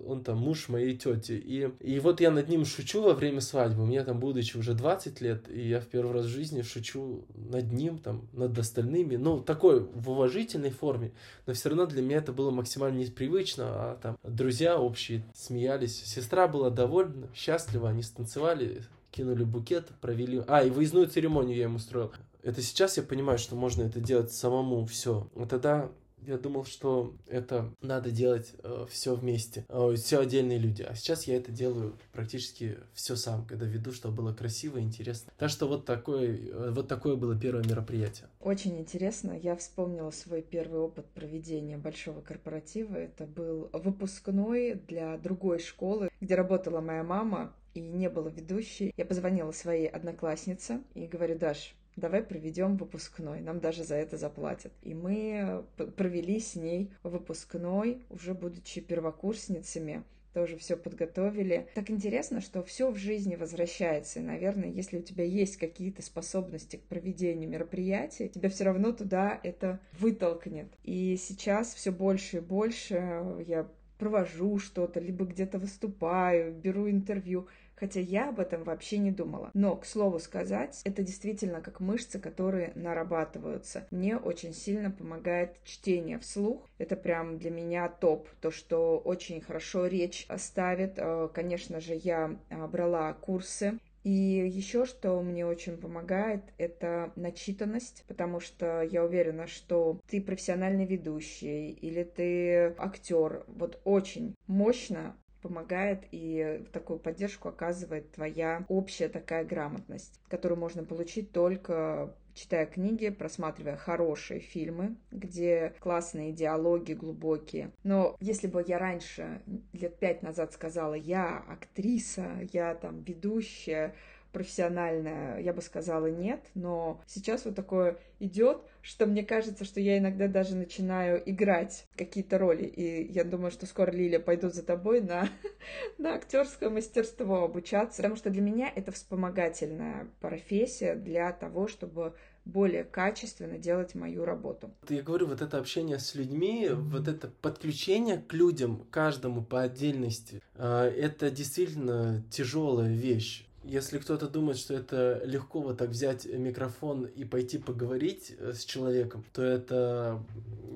он 0.05 0.23
там 0.23 0.37
муж 0.37 0.69
моей 0.69 0.95
тети, 0.97 1.33
и, 1.33 1.69
и 1.81 1.99
вот 1.99 2.21
я 2.21 2.31
над 2.31 2.47
ним 2.47 2.63
шучу 2.63 3.01
во 3.01 3.13
время 3.13 3.41
свадьбы, 3.41 3.85
мне 3.85 4.03
там, 4.03 4.19
будучи 4.19 4.55
уже 4.55 4.73
20 4.73 5.19
лет, 5.19 5.49
и 5.49 5.67
я 5.67 5.81
в 5.81 5.87
первый 5.87 6.13
раз 6.13 6.25
в 6.25 6.29
жизни 6.29 6.61
шучу 6.61 7.25
над 7.35 7.71
ним, 7.73 7.97
там, 7.97 8.27
над 8.31 8.57
остальными, 8.57 9.17
ну, 9.17 9.41
такой, 9.41 9.81
в 9.81 10.09
уважительной 10.09 10.69
форме, 10.69 11.11
но 11.45 11.53
все 11.53 11.69
равно 11.69 11.85
для 11.85 12.01
меня 12.01 12.17
это 12.17 12.31
было 12.31 12.49
максимально 12.49 12.99
непривычно, 12.99 13.65
а 13.65 13.99
там 14.01 14.17
друзья 14.23 14.79
общие 14.79 15.25
смеялись, 15.33 16.01
сестра 16.05 16.47
была 16.47 16.69
довольна, 16.69 17.27
счастлива, 17.35 17.89
они 17.89 18.03
станцевали, 18.03 18.83
кинули 19.11 19.43
букет, 19.43 19.89
провели... 19.99 20.43
А, 20.47 20.63
и 20.63 20.69
выездную 20.69 21.07
церемонию 21.07 21.57
я 21.57 21.65
им 21.65 21.75
устроил. 21.75 22.11
Это 22.43 22.61
сейчас 22.61 22.95
я 22.95 23.03
понимаю, 23.03 23.37
что 23.37 23.55
можно 23.55 23.83
это 23.83 23.99
делать 23.99 24.31
самому, 24.31 24.85
все. 24.85 25.27
А 25.35 25.45
тогда 25.45 25.89
я 26.25 26.37
думал, 26.37 26.65
что 26.65 27.13
это 27.27 27.73
надо 27.81 28.11
делать 28.11 28.53
э, 28.63 28.85
все 28.89 29.15
вместе, 29.15 29.65
э, 29.69 29.95
все 29.95 30.19
отдельные 30.19 30.57
люди. 30.57 30.83
А 30.83 30.95
сейчас 30.95 31.25
я 31.25 31.37
это 31.37 31.51
делаю 31.51 31.97
практически 32.11 32.77
все 32.93 33.15
сам, 33.15 33.45
когда 33.45 33.65
веду, 33.65 33.91
чтобы 33.91 34.15
было 34.15 34.33
красиво 34.33 34.77
и 34.77 34.81
интересно. 34.81 35.31
Так 35.37 35.49
что 35.49 35.67
вот 35.67 35.85
такое, 35.85 36.37
э, 36.37 36.71
вот 36.71 36.87
такое 36.87 37.15
было 37.15 37.37
первое 37.39 37.63
мероприятие. 37.63 38.27
Очень 38.39 38.77
интересно. 38.79 39.31
Я 39.31 39.55
вспомнила 39.55 40.11
свой 40.11 40.41
первый 40.41 40.79
опыт 40.79 41.05
проведения 41.07 41.77
большого 41.77 42.21
корпоратива. 42.21 42.95
Это 42.95 43.25
был 43.25 43.69
выпускной 43.71 44.73
для 44.87 45.17
другой 45.17 45.59
школы, 45.59 46.09
где 46.19 46.35
работала 46.35 46.81
моя 46.81 47.03
мама 47.03 47.53
и 47.73 47.79
не 47.79 48.09
было 48.09 48.27
ведущей. 48.27 48.93
Я 48.97 49.05
позвонила 49.05 49.51
своей 49.51 49.87
однокласснице 49.87 50.81
и 50.95 51.05
говорю, 51.05 51.37
Даш, 51.37 51.75
давай 51.97 52.23
проведем 52.23 52.77
выпускной, 52.77 53.41
нам 53.41 53.59
даже 53.59 53.83
за 53.83 53.95
это 53.95 54.17
заплатят. 54.17 54.71
И 54.83 54.93
мы 54.93 55.65
провели 55.97 56.39
с 56.39 56.55
ней 56.55 56.91
выпускной, 57.03 58.03
уже 58.09 58.33
будучи 58.33 58.79
первокурсницами, 58.81 60.03
тоже 60.33 60.55
все 60.57 60.77
подготовили. 60.77 61.67
Так 61.73 61.89
интересно, 61.89 62.41
что 62.41 62.61
все 62.61 62.91
в 62.91 62.95
жизни 62.95 63.35
возвращается. 63.35 64.19
И, 64.19 64.23
наверное, 64.23 64.69
если 64.69 64.99
у 64.99 65.01
тебя 65.01 65.23
есть 65.23 65.57
какие-то 65.57 66.03
способности 66.03 66.75
к 66.75 66.83
проведению 66.83 67.49
мероприятий, 67.49 68.29
тебя 68.29 68.49
все 68.49 68.65
равно 68.65 68.91
туда 68.91 69.39
это 69.41 69.79
вытолкнет. 69.99 70.67
И 70.83 71.17
сейчас 71.17 71.73
все 71.73 71.91
больше 71.91 72.37
и 72.37 72.41
больше 72.41 73.43
я 73.47 73.67
провожу 73.97 74.59
что-то, 74.59 74.99
либо 74.99 75.25
где-то 75.25 75.57
выступаю, 75.57 76.53
беру 76.53 76.87
интервью 76.87 77.47
хотя 77.77 77.99
я 77.99 78.29
об 78.29 78.39
этом 78.39 78.63
вообще 78.63 78.97
не 78.97 79.11
думала. 79.11 79.51
Но, 79.53 79.75
к 79.75 79.85
слову 79.85 80.19
сказать, 80.19 80.81
это 80.83 81.03
действительно 81.03 81.61
как 81.61 81.79
мышцы, 81.79 82.19
которые 82.19 82.71
нарабатываются. 82.75 83.87
Мне 83.91 84.17
очень 84.17 84.53
сильно 84.53 84.91
помогает 84.91 85.55
чтение 85.63 86.19
вслух. 86.19 86.67
Это 86.77 86.95
прям 86.95 87.37
для 87.37 87.51
меня 87.51 87.87
топ. 87.87 88.27
То, 88.41 88.51
что 88.51 88.97
очень 88.97 89.41
хорошо 89.41 89.87
речь 89.87 90.27
ставит. 90.37 90.93
Э, 90.97 91.29
конечно 91.33 91.79
же, 91.79 91.93
я 91.95 92.37
э, 92.49 92.67
брала 92.67 93.13
курсы 93.13 93.79
И 94.03 94.09
еще 94.09 94.85
что 94.85 95.21
мне 95.21 95.45
очень 95.45 95.75
помогает, 95.75 96.41
это 96.57 97.11
начитанность, 97.17 98.05
потому 98.07 98.39
что 98.39 98.81
я 98.81 99.03
уверена, 99.03 99.47
что 99.47 99.99
ты 100.07 100.21
профессиональный 100.21 100.85
ведущий 100.85 101.71
или 101.71 102.03
ты 102.03 102.73
актер, 102.77 103.43
вот 103.47 103.81
очень 103.83 104.33
мощно 104.47 105.17
помогает 105.41 106.03
и 106.11 106.63
такую 106.71 106.99
поддержку 106.99 107.49
оказывает 107.49 108.11
твоя 108.11 108.65
общая 108.67 109.09
такая 109.09 109.43
грамотность, 109.45 110.19
которую 110.29 110.59
можно 110.59 110.83
получить 110.83 111.31
только 111.31 112.13
читая 112.37 112.67
книги, 112.67 113.09
просматривая 113.09 113.75
хорошие 113.75 114.39
фильмы, 114.39 114.95
где 115.11 115.73
классные 115.79 116.31
диалоги 116.31 116.93
глубокие. 116.93 117.71
Но 117.83 118.15
если 118.19 118.47
бы 118.47 118.63
я 118.65 118.77
раньше, 118.77 119.41
лет 119.73 119.97
пять 119.97 120.21
назад 120.21 120.53
сказала, 120.53 120.93
я 120.93 121.43
актриса, 121.47 122.47
я 122.51 122.75
там 122.75 123.01
ведущая, 123.01 123.95
профессиональная, 124.37 125.39
я 125.41 125.51
бы 125.51 125.63
сказала 125.63 126.05
нет, 126.05 126.41
но 126.53 127.01
сейчас 127.07 127.45
вот 127.45 127.55
такое 127.55 127.97
идет, 128.19 128.61
что 128.83 129.07
мне 129.07 129.23
кажется, 129.23 129.65
что 129.65 129.79
я 129.79 129.97
иногда 129.97 130.27
даже 130.27 130.55
начинаю 130.55 131.27
играть 131.27 131.87
какие-то 131.95 132.37
роли, 132.37 132.65
и 132.65 133.11
я 133.11 133.23
думаю, 133.23 133.49
что 133.49 133.65
скоро, 133.65 133.89
Лиля, 133.89 134.19
пойду 134.19 134.49
за 134.51 134.61
тобой 134.61 135.01
на, 135.01 135.27
на 135.97 136.13
актерское 136.13 136.69
мастерство 136.69 137.45
обучаться, 137.45 137.97
потому 137.97 138.15
что 138.15 138.29
для 138.29 138.43
меня 138.43 138.71
это 138.75 138.91
вспомогательная 138.91 140.07
профессия 140.19 140.93
для 140.93 141.31
того, 141.31 141.67
чтобы 141.67 142.13
более 142.45 142.83
качественно 142.83 143.57
делать 143.57 143.95
мою 143.95 144.23
работу. 144.23 144.71
Я 144.87 145.01
говорю, 145.01 145.25
вот 145.25 145.41
это 145.41 145.57
общение 145.57 145.97
с 145.97 146.13
людьми, 146.13 146.69
вот 146.71 147.07
это 147.07 147.27
подключение 147.41 148.19
к 148.19 148.33
людям, 148.33 148.85
каждому 148.91 149.43
по 149.43 149.63
отдельности, 149.63 150.43
а, 150.53 150.87
это 150.87 151.31
действительно 151.31 152.23
тяжелая 152.29 152.93
вещь. 152.93 153.47
Если 153.67 153.99
кто-то 153.99 154.29
думает, 154.29 154.57
что 154.57 154.73
это 154.73 155.21
легко 155.25 155.59
вот 155.59 155.77
так 155.77 155.89
взять 155.89 156.25
микрофон 156.25 157.03
и 157.03 157.25
пойти 157.25 157.57
поговорить 157.57 158.33
э, 158.39 158.53
с 158.53 158.63
человеком, 158.63 159.25
то 159.33 159.43
это 159.43 160.23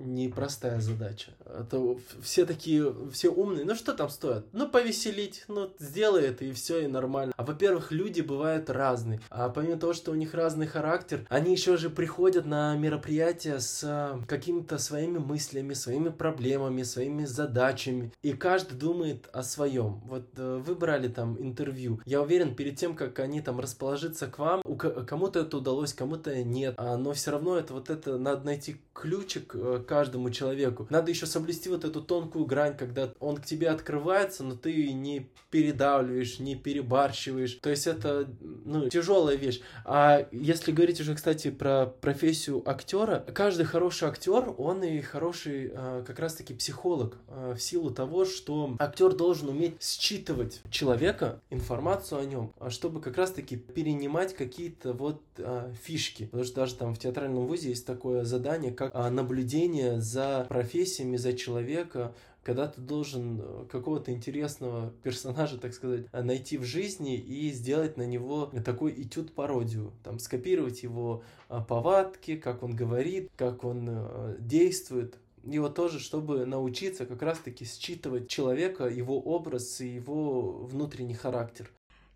непростая 0.03 0.81
задача. 0.81 1.31
А 1.45 1.63
то 1.63 1.99
все 2.21 2.45
такие, 2.45 2.93
все 3.13 3.29
умные, 3.29 3.65
ну 3.65 3.75
что 3.75 3.93
там 3.93 4.09
стоит? 4.09 4.45
Ну 4.51 4.67
повеселить, 4.69 5.45
ну 5.47 5.71
сделай 5.79 6.23
это 6.23 6.43
и 6.43 6.51
все, 6.51 6.83
и 6.83 6.87
нормально. 6.87 7.33
А 7.37 7.43
во-первых, 7.43 7.91
люди 7.91 8.19
бывают 8.21 8.69
разные. 8.69 9.21
А 9.29 9.47
помимо 9.47 9.77
того, 9.77 9.93
что 9.93 10.11
у 10.11 10.15
них 10.15 10.33
разный 10.33 10.67
характер, 10.67 11.25
они 11.29 11.51
еще 11.51 11.77
же 11.77 11.89
приходят 11.89 12.45
на 12.45 12.75
мероприятия 12.75 13.59
с 13.59 13.83
э, 13.83 14.19
какими-то 14.27 14.77
своими 14.77 15.17
мыслями, 15.17 15.73
своими 15.73 16.09
проблемами, 16.09 16.83
своими 16.83 17.23
задачами. 17.23 18.11
И 18.21 18.33
каждый 18.33 18.77
думает 18.77 19.29
о 19.31 19.43
своем. 19.43 20.01
Вот 20.05 20.27
э, 20.35 20.61
вы 20.65 20.75
брали 20.75 21.07
там 21.07 21.41
интервью. 21.41 22.01
Я 22.05 22.21
уверен, 22.21 22.53
перед 22.55 22.80
тем, 22.81 22.95
как 22.95 23.19
они 23.19 23.41
там 23.41 23.59
расположиться 23.59 24.25
к 24.25 24.39
вам, 24.39 24.61
у 24.65 24.75
кому-то 24.75 25.41
это 25.41 25.57
удалось, 25.57 25.93
кому-то 25.93 26.43
нет. 26.43 26.73
А, 26.77 26.97
но 26.97 27.13
все 27.13 27.29
равно 27.29 27.55
это 27.55 27.75
вот 27.75 27.91
это 27.91 28.17
надо 28.17 28.43
найти 28.43 28.77
ключик 28.93 29.51
э, 29.53 29.83
каждому 29.87 30.31
человеку. 30.31 30.87
Надо 30.89 31.11
еще 31.11 31.27
соблюсти 31.27 31.69
вот 31.69 31.85
эту 31.85 32.01
тонкую 32.01 32.45
грань, 32.45 32.75
когда 32.75 33.13
он 33.19 33.37
к 33.37 33.45
тебе 33.45 33.69
открывается, 33.69 34.43
но 34.43 34.55
ты 34.55 34.93
не 34.93 35.29
передавливаешь, 35.51 36.39
не 36.39 36.55
перебарщиваешь. 36.55 37.59
То 37.61 37.69
есть 37.69 37.85
это, 37.85 38.27
ну, 38.65 38.89
тяжелая 38.89 39.35
вещь. 39.35 39.61
А 39.85 40.25
если 40.31 40.71
говорить 40.71 40.99
уже, 40.99 41.13
кстати, 41.13 41.51
про 41.51 41.85
профессию 41.85 42.67
актера, 42.67 43.23
каждый 43.33 43.65
хороший 43.65 44.07
актер, 44.07 44.55
он 44.57 44.83
и 44.83 45.01
хороший 45.01 45.71
э, 45.71 46.03
как 46.07 46.17
раз-таки 46.17 46.55
психолог 46.55 47.17
э, 47.27 47.53
в 47.55 47.61
силу 47.61 47.91
того, 47.91 48.25
что 48.25 48.75
актер 48.79 49.13
должен 49.13 49.49
уметь 49.49 49.75
считывать 49.81 50.61
человека, 50.71 51.41
информацию 51.51 52.21
о 52.21 52.25
нем, 52.25 52.53
чтобы 52.71 53.01
как 53.01 53.17
раз-таки 53.17 53.57
перенимать 53.57 54.33
какие-то 54.33 54.93
вот 54.93 55.21
а, 55.37 55.71
фишки. 55.83 56.25
Потому 56.25 56.43
что 56.43 56.55
даже 56.55 56.75
там 56.75 56.95
в 56.95 56.99
театральном 56.99 57.45
вузе 57.45 57.69
есть 57.69 57.85
такое 57.85 58.23
задание, 58.23 58.71
как 58.71 58.91
а, 58.93 59.09
наблюдение 59.09 60.01
за 60.01 60.45
профессиями, 60.49 61.17
за 61.17 61.33
человека, 61.33 62.13
когда 62.43 62.67
ты 62.67 62.81
должен 62.81 63.39
э, 63.39 63.65
какого-то 63.71 64.11
интересного 64.11 64.91
персонажа, 65.03 65.57
так 65.59 65.73
сказать, 65.73 66.11
найти 66.11 66.57
в 66.57 66.63
жизни 66.63 67.15
и 67.15 67.51
сделать 67.51 67.97
на 67.97 68.05
него 68.05 68.51
такой 68.65 68.93
этюд-пародию. 68.93 69.93
Там, 70.03 70.17
скопировать 70.19 70.81
его 70.83 71.23
а, 71.49 71.61
повадки, 71.61 72.35
как 72.37 72.63
он 72.63 72.75
говорит, 72.75 73.29
как 73.35 73.63
он 73.63 73.87
э, 73.89 74.37
действует. 74.39 75.17
Вот 75.43 75.75
тоже, 75.75 75.99
чтобы 75.99 76.45
научиться 76.45 77.05
как 77.05 77.21
раз-таки 77.21 77.65
считывать 77.65 78.27
человека, 78.27 78.85
его 78.85 79.19
образ 79.19 79.81
и 79.81 79.87
его 79.87 80.63
внутренний 80.65 81.15
характер. 81.15 81.71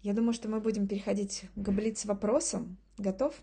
Я 0.05 0.13
думаю, 0.13 0.33
что 0.33 0.47
мы 0.47 0.59
будем 0.59 0.85
переходить 0.85 1.45
к 1.55 1.71
блиц-вопросам. 1.71 2.77
Готов? 2.99 3.33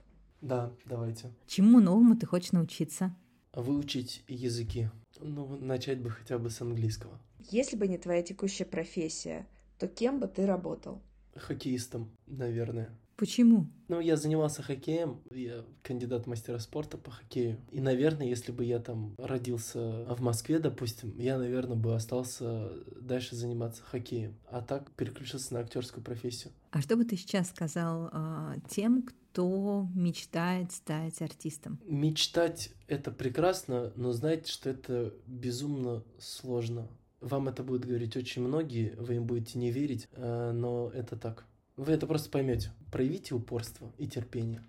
Да, 0.40 0.72
давайте. 0.84 1.32
Чему 1.48 1.80
новому 1.80 2.16
ты 2.16 2.24
хочешь 2.24 2.52
научиться? 2.52 3.12
Выучить 3.52 4.22
языки. 4.28 4.88
Ну, 5.18 5.58
начать 5.58 6.00
бы 6.00 6.10
хотя 6.10 6.38
бы 6.38 6.50
с 6.50 6.60
английского. 6.60 7.18
Если 7.50 7.74
бы 7.76 7.88
не 7.88 7.98
твоя 7.98 8.22
текущая 8.22 8.64
профессия, 8.64 9.48
то 9.76 9.88
кем 9.88 10.20
бы 10.20 10.28
ты 10.28 10.46
работал? 10.46 11.02
Хоккеистом, 11.34 12.08
наверное. 12.28 12.96
Почему? 13.16 13.68
Ну, 13.88 14.00
я 14.00 14.16
занимался 14.16 14.62
хоккеем, 14.62 15.20
я 15.30 15.64
кандидат 15.82 16.26
мастера 16.26 16.58
спорта 16.58 16.96
по 16.96 17.10
хоккею. 17.10 17.58
И, 17.70 17.80
наверное, 17.80 18.26
если 18.26 18.52
бы 18.52 18.64
я 18.64 18.78
там 18.78 19.14
родился 19.18 20.06
в 20.14 20.20
Москве, 20.22 20.58
допустим, 20.58 21.18
я, 21.18 21.38
наверное, 21.38 21.76
бы 21.76 21.94
остался 21.94 22.70
дальше 23.00 23.36
заниматься 23.36 23.82
хоккеем. 23.82 24.34
А 24.50 24.62
так 24.62 24.90
переключился 24.92 25.54
на 25.54 25.60
актерскую 25.60 26.02
профессию. 26.02 26.52
А 26.70 26.80
что 26.80 26.96
бы 26.96 27.04
ты 27.04 27.16
сейчас 27.16 27.50
сказал 27.50 28.08
э, 28.12 28.54
тем, 28.70 29.02
кто 29.02 29.88
мечтает 29.94 30.72
стать 30.72 31.20
артистом? 31.20 31.78
Мечтать— 31.86 32.72
это 32.88 33.10
прекрасно, 33.10 33.92
но 33.94 34.12
знаете, 34.12 34.50
что 34.50 34.70
это 34.70 35.14
безумно 35.26 36.02
сложно. 36.18 36.88
Вам 37.20 37.48
это 37.48 37.62
будут 37.62 37.84
говорить 37.84 38.16
очень 38.16 38.42
многие, 38.42 38.94
вы 38.98 39.16
им 39.16 39.26
будете 39.26 39.58
не 39.58 39.70
верить, 39.70 40.08
э, 40.12 40.52
но 40.52 40.90
это 40.94 41.16
так. 41.16 41.46
Вы 41.82 41.94
это 41.94 42.06
просто 42.06 42.30
поймете. 42.30 42.70
Проявите 42.92 43.34
упорство 43.34 43.92
и 43.98 44.06
терпение. 44.06 44.62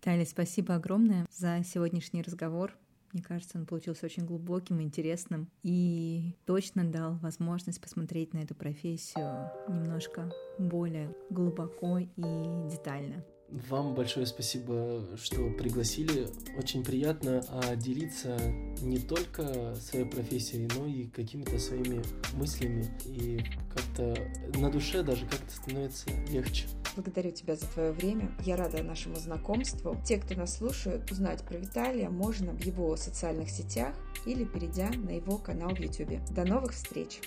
Виталий, 0.00 0.24
спасибо 0.24 0.74
огромное 0.74 1.26
за 1.30 1.62
сегодняшний 1.62 2.22
разговор. 2.22 2.74
Мне 3.12 3.22
кажется, 3.22 3.58
он 3.58 3.66
получился 3.66 4.06
очень 4.06 4.24
глубоким, 4.24 4.80
интересным 4.80 5.50
и 5.62 6.34
точно 6.46 6.84
дал 6.84 7.16
возможность 7.16 7.82
посмотреть 7.82 8.32
на 8.32 8.38
эту 8.38 8.54
профессию 8.54 9.50
немножко 9.68 10.32
более 10.58 11.14
глубоко 11.28 11.98
и 11.98 12.22
детально. 12.70 13.22
Вам 13.68 13.94
большое 13.94 14.26
спасибо, 14.26 15.04
что 15.16 15.48
пригласили. 15.50 16.26
Очень 16.58 16.82
приятно 16.82 17.40
а, 17.48 17.76
делиться 17.76 18.36
не 18.82 18.98
только 18.98 19.76
своей 19.76 20.06
профессией, 20.06 20.68
но 20.76 20.86
и 20.86 21.04
какими-то 21.04 21.56
своими 21.60 22.02
мыслями. 22.32 22.90
И 23.04 23.40
как-то 23.72 24.16
на 24.58 24.70
душе 24.70 25.04
даже 25.04 25.24
как-то 25.26 25.54
становится 25.54 26.10
легче. 26.28 26.66
Благодарю 26.96 27.30
тебя 27.30 27.54
за 27.54 27.66
твое 27.66 27.92
время. 27.92 28.32
Я 28.44 28.56
рада 28.56 28.82
нашему 28.82 29.14
знакомству. 29.16 29.96
Те, 30.04 30.18
кто 30.18 30.34
нас 30.34 30.56
слушает, 30.56 31.08
узнать 31.12 31.44
про 31.44 31.56
Виталия 31.56 32.10
можно 32.10 32.52
в 32.52 32.60
его 32.64 32.96
социальных 32.96 33.50
сетях 33.50 33.94
или 34.26 34.44
перейдя 34.44 34.90
на 34.90 35.10
его 35.10 35.38
канал 35.38 35.76
в 35.76 35.78
YouTube. 35.78 36.18
До 36.30 36.44
новых 36.44 36.72
встреч! 36.72 37.20